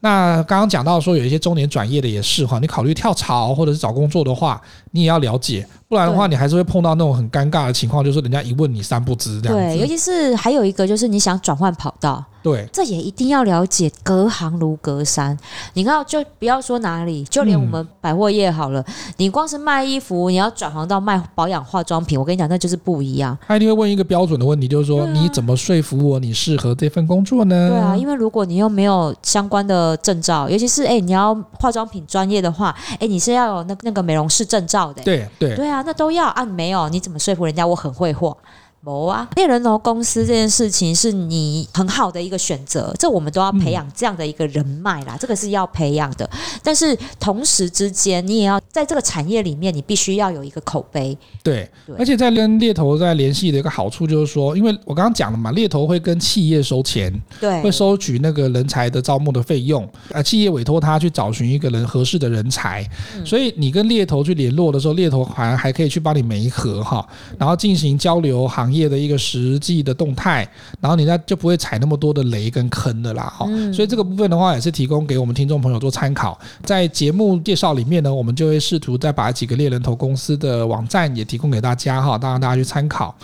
[0.00, 4.60] 那刚刚讲到说有一些中年转业的也是哈，你考虑跳槽或者是找工作的话，
[4.90, 9.76] 你也要了解，不然的话你还是会碰到那种很尴尬的情况，就是人家一问你三不知这样子。
[9.76, 12.24] 对，尤其是还有一个就是你想转换跑道。
[12.42, 15.38] 对，这也一定要了解，隔行如隔山。
[15.74, 23.38] 你看，就不要说哪里，就连我们百货业好了，嗯、你光是卖衣服，你要转行到卖保养化妆品，我跟你讲，那就是不一样。
[23.46, 27.68] 他一定会问一个标准的问题，就是说，啊、你怎么说服我你适合这份工作呢？
[27.70, 35.00] 对啊，因为如果你又没有相关的证照，尤其是哎，你要化妆品专业的话，哎，你是要有那那个美容师证照的。
[35.04, 38.36] 对对对啊，那都要啊，没有，你怎么说服人家我很会货？
[38.84, 46.28] 没啊，猎人头公司这件事情是你很好的一个选择，这我们都要培养这样的一个人脉啦，嗯、这个是要培养的。
[46.64, 51.16] 但是同时之间，你也要在这个产业里面，你必须要有一个口碑。
[51.44, 62.84] 对，对而且在跟猎头在联系的一个好处就是说，因为我刚刚讲了嘛，猎头会跟企业收钱，对，会收取那个人才的招募的费用，啊，企业委托他去找寻一个人合适的人才，
[63.16, 67.06] 嗯、所以你跟猎头去联络的时候，猎头还还可以去帮你媒合哈，
[67.38, 70.48] 然后进行交流行业的一个实际的动态，
[70.80, 73.46] 然后你那就不会踩那么多的雷跟坑的啦，哈。
[73.72, 76.38] 所以这个部分的话，也是提供给我们听众朋友做参考。
[76.64, 83.14] 在节目介绍里面呢，我们就会试图再把几个猎人头公司的网站也提供给大家哈，当然大家去参考。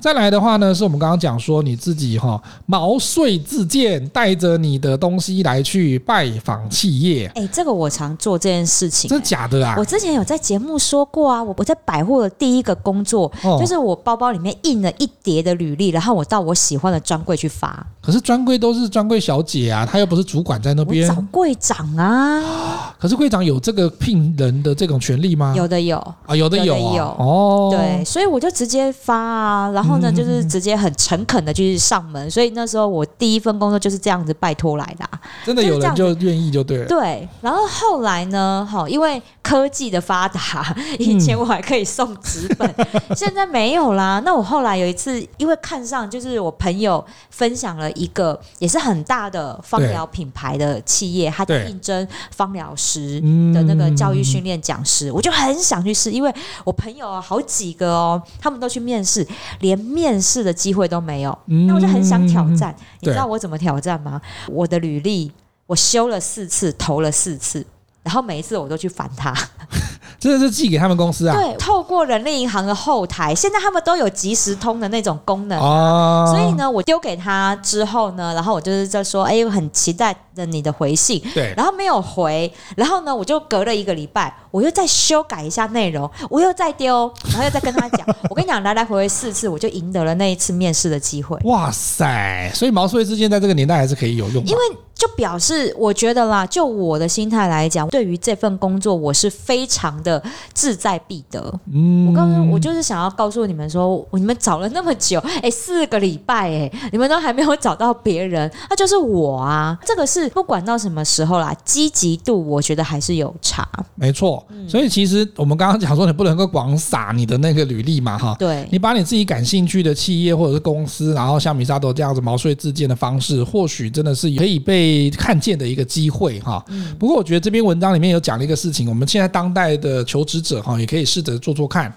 [0.00, 7.30] 再来的话呢，是我们刚刚讲说你自己哈毛遂自荐，带着你的东西来去拜访企业。
[7.34, 9.74] 哎，这个我常做这件事情，真的假的啊？
[9.76, 17.84] 我之前有在节目说过啊，我我在百货的第一个工作，就是我包包里面印了一叠的履历，然后我到我喜欢的专柜去发。
[18.00, 21.06] 可是专柜都是专柜小姐啊，她又不是主管在那边。
[21.08, 22.94] 找柜长啊。
[22.98, 25.54] 可是柜长有这个聘人的这种权利吗？
[25.56, 26.96] 有的有啊，有的有啊。
[26.96, 29.67] 有哦，对，所以我就直接发啊。
[29.72, 35.08] 然后呢，就是直接很诚恳的去上门，所以那时候我第一份工作就是这样子拜托来的。
[35.44, 36.86] 真的有人就愿意就对了。
[36.86, 42.74] 对，然后后来呢，哈，因为科技的发达，以前我还可以送纸本，
[43.16, 44.20] 现在没有啦。
[44.22, 53.18] 那我后来有一次，因为看上就是我朋友分享了一个也是很大的芳疗品牌的企业，他在应征芳疗师
[53.54, 56.30] 的那个教育训练讲师，我就很想去试，因为
[56.64, 59.26] 我朋友好几个哦，他们都去面试。
[59.60, 62.76] 连面试的机会都没有，那我就很想挑战。
[63.00, 64.20] 你知道我怎么挑战吗？
[64.48, 65.32] 我的履历
[65.66, 67.64] 我修了四次，投了四次，
[68.08, 69.34] 然后每一次我都去烦他。
[70.18, 71.36] 真的是寄给他们公司啊？
[71.36, 76.24] 对，透过人力银行的后台，现在他们都有即时通的那种功能哦。
[76.28, 81.22] 所以呢，我丢给他之后呢，然后我就是在说，哎，我很期待的你的回信。
[81.34, 91.38] 对，然后没有回，然后呢，我就隔了一个礼拜，我又再修改一下内容，我又再丢，然后又再跟他讲，我跟你讲，来来回回四次，我就赢得了那一次面试的机会。
[91.44, 92.50] 哇塞！
[92.54, 94.62] 所以毛遂自荐在这个年代还是可以有用的，因为。
[94.98, 100.20] 就表示，我觉得啦，就我的心态来讲，对于这份工作，我是非常的
[100.52, 101.40] 志在必得。
[101.72, 109.78] 嗯，我刚刚我就是想要告诉你们说，你们找了那么久， 哎，四个礼拜，哎，你们都还没有找到别人，那就是我啊。
[109.86, 113.68] 这个是不管到什么时候啦，积极度我觉得还是有差。
[113.94, 124.87] 没错，所以其实我们刚刚讲说，你不能够广撒你的那个履历嘛，哈，对，你把你自己感兴趣的企业或者是公司，然后像米沙朵这样子毛遂自荐的方式，或许真的是可以被。
[124.88, 126.64] 被看见的一个机会哈，
[126.98, 131.92] 不过我觉得这篇文章里面有讲了一个事情，我们现在当代的求职者哈，也可以试着做做看。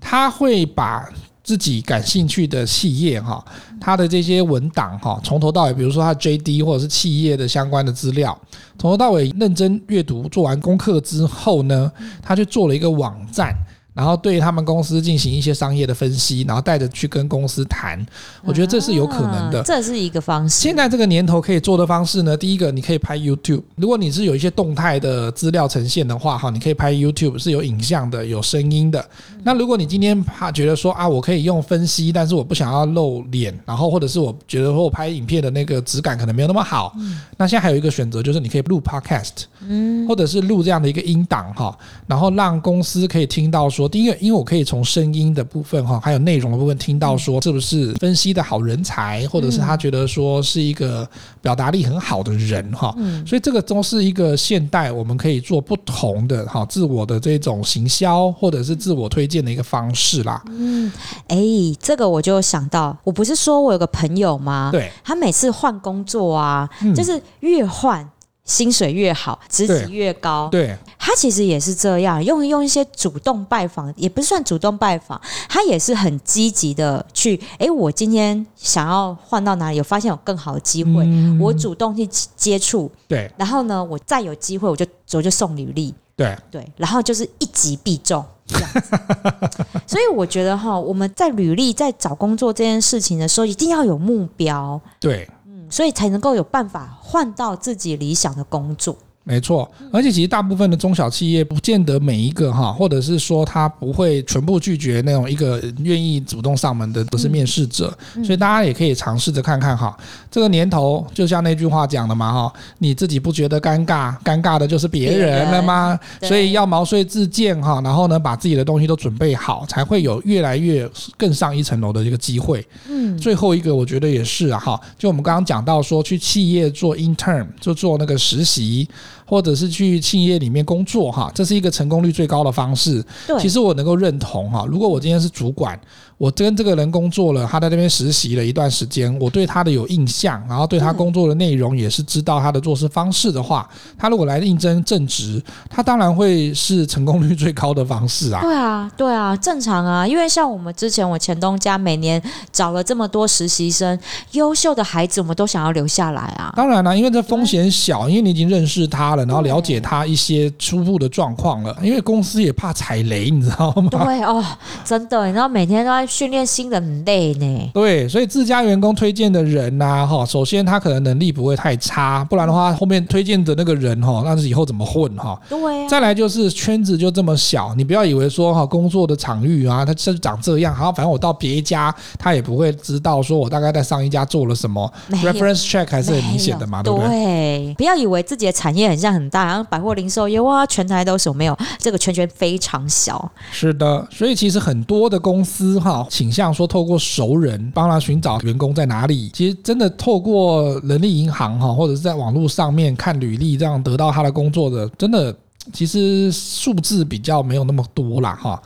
[0.00, 1.06] 他会把
[1.44, 3.44] 自己感兴趣的企业哈，
[3.78, 8.38] 他的这些文档哈，从头到尾，比如说他 JD 或者是企业的相关的资料，
[8.78, 13.54] 从头到尾认真阅读，做完功课之后呢，他就做了一个网站。
[14.00, 18.02] 然后对他们公司进行一些商业的分析，然后带着去跟公司谈，
[18.42, 19.62] 我觉得这是有可能的。
[19.62, 20.62] 这是一个方式。
[20.62, 29.06] 现在这个年头可以做的方式呢，第一个你可以拍 YouTube，如果你是有一些动态的资料呈现的话，哈，你可以拍 YouTube 是有影像的、有声音的。
[29.42, 36.96] 那如果你今天怕觉得说啊，我可以用分析，但是我不想要露脸，然后或者是我觉得说我拍影片的那个质感可能没有那么好，
[37.36, 43.80] 那现在还有一个选择就是你可以录 Podcast，嗯，或者是录这样的一个音档哈，然后让公司可以听到说。
[43.80, 51.08] 说第一个，因为我可以从声音的部分哈，还有内容的部分听到说是不是分析的好人才，或者是他觉得说是一个
[51.40, 52.94] 表达力很好的人哈，
[53.26, 60.42] 所以这个都是一个现代我们可以做不同的哈自我的这种行销或者是自我推荐的一个方式啦。
[60.50, 60.92] 嗯，
[61.28, 61.38] 哎，
[61.80, 64.68] 这个我就想到，我不是说我有个朋友吗？
[64.70, 68.06] 对，他每次换工作啊，就是越换。
[68.50, 70.48] 薪水越好，职级越高。
[70.50, 77.36] 对，他其实也是这样，用用一些主动拜访，也不算主动拜访，他也是很积极的去。
[77.52, 82.90] 哎、欸，我今天想要换到哪里，有发现有更好的机会，嗯、我主动去接触。
[83.06, 85.94] 对，然后呢，我再有机会，我就我就送履历。
[86.16, 88.98] 对对，然后就是一击必中这样子。
[89.86, 94.80] 所以我觉得哈，我们在履历在找工作这件事情的时候，一定要有目标。
[94.98, 95.30] 对。
[95.70, 98.96] 所以才能够有办法换到自己理想的工作。
[99.22, 109.96] 没错，而且其实大部分的中小企业不见得每一个哈，或者是说他不会全部拒绝那种一个愿意主动上门的都是面试者，所以大家也可以尝试着看看哈。
[110.30, 116.00] 这个年头就像那句话讲的嘛哈，你自己不觉得尴尬，尴尬的就是别人了吗？
[116.22, 122.66] 所以要毛遂自荐哈，然后呢把自己的东西都准备好，才会有越来越更上一层楼的一个机会。
[122.88, 128.88] 嗯，最后一个我觉得也是啊哈，就我们刚刚讲到说去企业做 intern 就做那个实习。
[129.30, 133.00] 或者是去企业里面工作哈，这是一个成功率最高的方式。
[133.28, 135.78] 对，其实我能够认同哈，如果我今天是主管。
[136.18, 143.66] 我跟这个人工作了，他在那边实习了一段时间，我对他的有印象，然后对他工作的内容也是知道他的做事方式的话，
[143.96, 148.42] 他如果来应征正职，他当然会是成功率最高的方式啊。
[148.42, 152.22] 对啊，对啊，正常啊，因为像我们之前我前东家每年
[152.52, 153.98] 找了这么多实习生，
[154.32, 156.52] 优秀的孩子我们都想要留下来啊。
[156.54, 163.88] 当然了，因为这风险小，因为你已经认识他了，然后了解他一些初步的状况了，因为公司也怕踩雷，你知道吗？
[163.90, 164.44] 对哦，
[164.84, 166.06] 真的，你知道每天都在。
[166.10, 175.40] 训练新人很累呢，对，所以自家员工推荐的人呐，哈，首先他可能能力不会太差，不然的话后面推荐的那个人哈，那是以后怎么混哈？
[175.48, 175.58] 对。
[175.88, 187.08] 再来就是圈子就这么小，你不要以为说哈工作的场域啊，他就长这样，好，反正我到别家他也不会知道说我大概在上一家做了什么，reference check 还是很明显的嘛，对不对？
[187.08, 193.30] 对，不要以为自己的产业很像很大，然后百货零售业哇，全台都是，没有，这个圈圈非常小。
[193.50, 196.06] 是的，所以其实很多的公司哈。
[196.10, 205.34] 倾向说透过熟人帮他寻找员工在哪里，其实真的透过人力银行哈，或者是在网络上面看履历这样得到他的工作的，真的
[205.72, 208.60] 其实数字比较没有那么多啦哈。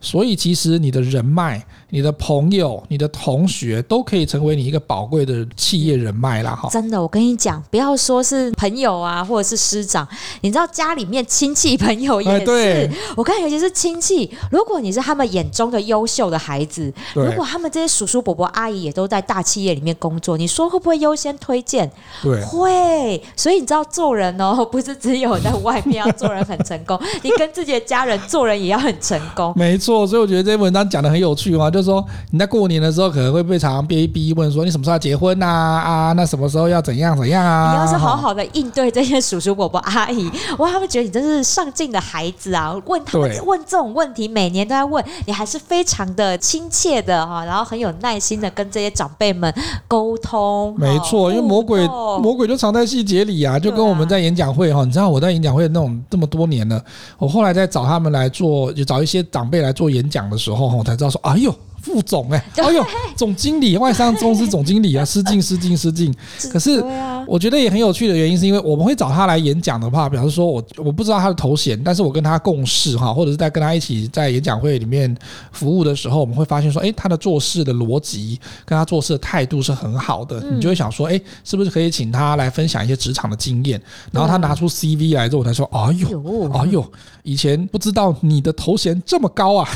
[0.00, 6.54] 所以其实你的人脉、你的朋友、你的同学都可以成为你一个宝贵的企业人脉啦。
[6.54, 10.06] 哈，真的，我跟你讲，不要说是朋友啊，或者是师长，
[10.40, 12.46] 你知道家里面亲戚朋友也是。
[12.46, 21.90] 对我看，尤其是亲戚，如果你是他们眼中的优秀的孩子，如果他们这些叔叔伯伯阿姨也都在大企业里面工作，你说会不会优先推荐？
[22.22, 23.22] 对，会。
[23.36, 29.52] 所以你知道做人哦， 不是只有在外面要做人很成功，你跟自己的家人做人也要很成功。
[29.56, 35.46] 没错，所以我觉得这篇文章讲的很有趣嘛，就是说你在过年的时候可能会被常常被逼问说，你什么时候要结婚呐？
[35.46, 37.72] 啊，那什么时候要怎样怎样啊？
[37.72, 42.74] 你要是好好的应对这些叔叔伯伯阿姨， 哇，他们觉得你真是上进的孩子啊！
[42.86, 49.52] 问他们问这种问题，每年都在问，你还是非常的亲切的哈，然后很有耐心的跟这些长辈们
[49.88, 50.74] 沟通。
[50.78, 51.86] 没错，因为魔鬼
[52.20, 56.82] 魔鬼就藏在细节里啊，就跟我们在演讲会哈，你知道我在演讲会那种这么多年了，
[57.18, 61.50] 我后来在找他们来做，就找一些长辈来做演讲的时候，我才知道说，哎呦。
[61.82, 62.84] 副总哎、 欸，哎呦，
[63.16, 66.14] 总经理，外商公司总经理啊，失敬失敬失敬。
[66.52, 66.82] 可是
[67.26, 75.16] 我觉得也很有趣的原因，是因为我们会找他来演讲的话，表示说我我不知道他的头衔，但是我跟他共事哈，或者是在跟他一起在演讲会里面
[75.52, 83.80] 服务的时候，我们会发现说，哎，他的做事的逻辑跟他做事的态度是很好的，你就会想说，哎，是不是可以请他来分享一些职场的经验？
[84.12, 86.84] 然后他拿出 CV 来之后，我才说，哎呦，哎呦，
[87.22, 89.68] 以前不知道你的头衔这么高啊！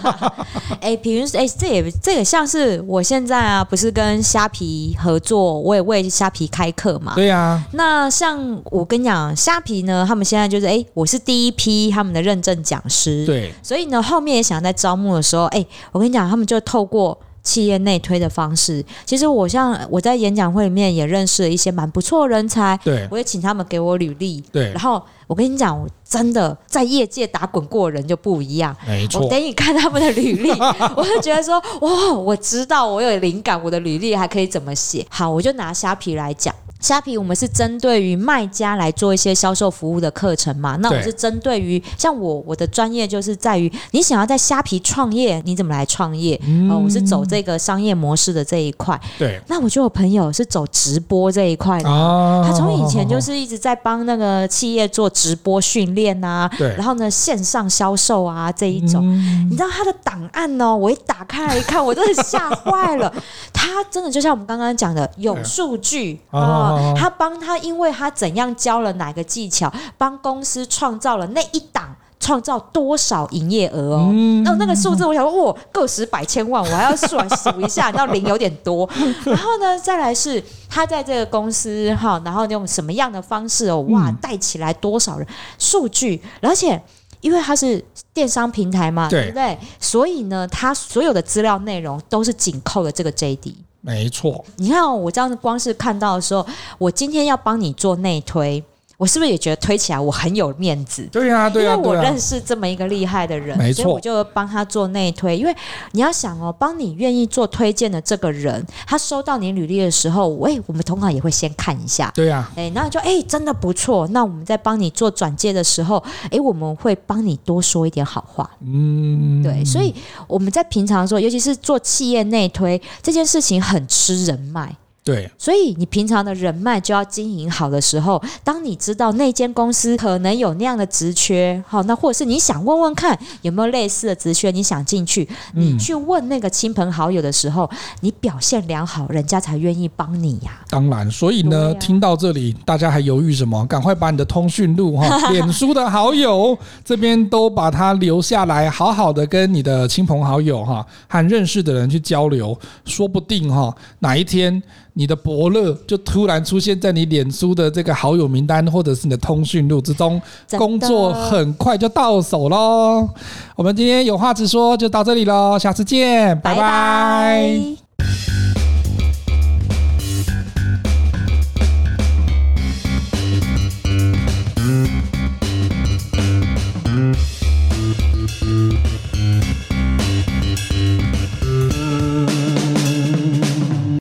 [0.82, 1.21] 哎，比如。
[1.34, 7.14] 哎，这也这也像是我现在啊，不是跟虾皮合作，我也为虾皮开课嘛。
[7.14, 7.62] 对啊。
[7.72, 13.24] 那像我跟你讲，虾皮呢，他们现在就是哎，我是第一批他们的认证讲师。
[13.26, 13.52] 对。
[13.62, 18.84] 所以呢，后面也想在招募的时候，哎，我跟你讲，他们就透过企业内推的方式。
[19.04, 22.78] 其实我像我在演讲会里面也认识了一些蛮不错的人才。
[22.84, 23.06] 对。
[23.10, 24.40] 我也请他们给我履历。
[24.52, 24.70] 对。
[24.72, 25.02] 然后。
[25.28, 28.76] 我跟你讲，我真的在业界打滚过的人就不一样。
[28.86, 30.50] 没错，我等你看他们的履历，
[30.94, 35.06] 我就觉得说，哇，我知道我有灵感，我的履历还可以怎么写。
[35.08, 36.54] 好，我就拿虾皮来讲。
[36.82, 40.76] 虾皮，我们是针对于卖家来做一些销售服务的课程嘛？
[40.80, 46.38] 那我是针对于像我，我的专业就是在于你想要在虾皮创业，你怎么来创业？
[46.44, 49.00] 嗯、呃，我是走这个商业模式的这一块。
[49.16, 49.40] 对。
[49.46, 56.74] 那我就有朋友是走直播这一块的，哦、他从以前就是一直在帮那个企业做直播训练啊，对。
[56.74, 63.12] 然后呢，线上销售啊这一种，嗯、你知道他的档案哦，我一打开来一看，我真的吓坏了。
[63.54, 66.71] 他真的就像我们刚刚讲的，有数据啊。
[66.96, 74.10] 他帮他，因为他怎样教了哪个技巧，帮公司创造了那一档，创造多少营业额哦？
[74.44, 78.88] 那、嗯、那个数字，我想说，哇，个十百千万，我还要算数一下，那零有点多。
[79.24, 83.80] 然后呢，再来是他在这个公司哈，然后用什么样的方式哦？
[83.90, 85.26] 哇，带起来多少人？
[85.58, 86.80] 数据，而且
[87.20, 89.58] 因为他是电商平台嘛，对，对不对？
[89.80, 93.54] 所以呢，他所有的资料内容都是紧扣的这个 JD。
[93.84, 96.46] 没错，你看我这样子光是看到的时候，
[96.78, 98.62] 我今天要帮你做内推。
[99.02, 101.02] 我是不是也觉得推起来我很有面子？
[101.10, 105.36] 对呀，对呀，因为我认识这么一个厉害的人，没错，所以我就帮他做内推。
[105.36, 105.52] 因为
[105.90, 112.12] 你要想哦，帮你愿意做推荐的这个人，他收到你履历的时候，喂，我们通常也会先看一下。
[112.14, 114.06] 对呀，哎，那就哎，真的不错。
[114.12, 116.00] 那我们在帮你做转介的时候，
[116.30, 118.48] 哎，我们会帮你多说一点好话。
[118.64, 119.92] 嗯，对，所以
[120.28, 124.72] 我们在平常的时候，尤其是做企业内推这件事情，很吃人脉。
[125.04, 137.68] 对，所以你平常的人脉就要经营好的时候，当你知道那间公司可能有那样的职缺，好，那或者是你想问问看有没有类似的职缺，你想进去，你去问那个亲朋好友的时候，
[138.00, 140.60] 你表现良好，人家才愿意帮你呀。
[140.70, 143.66] 当然，所以呢，听到这里，大家还犹豫什么？
[143.66, 154.62] 赶快把你的通讯录哈， 脸书的好友这边都把它留下来，好好的跟你的亲朋好友哈和认识的人去交流，说不定哈哪一天。
[154.94, 160.20] 你的伯乐就突然出现在你脸书的这个好友名单，或者是你的通讯录之中，
[160.58, 163.08] 工作很快就到手喽。
[163.56, 166.56] 我们今天有话直说就到这里喽，下次见，拜拜。
[166.56, 168.61] 拜拜。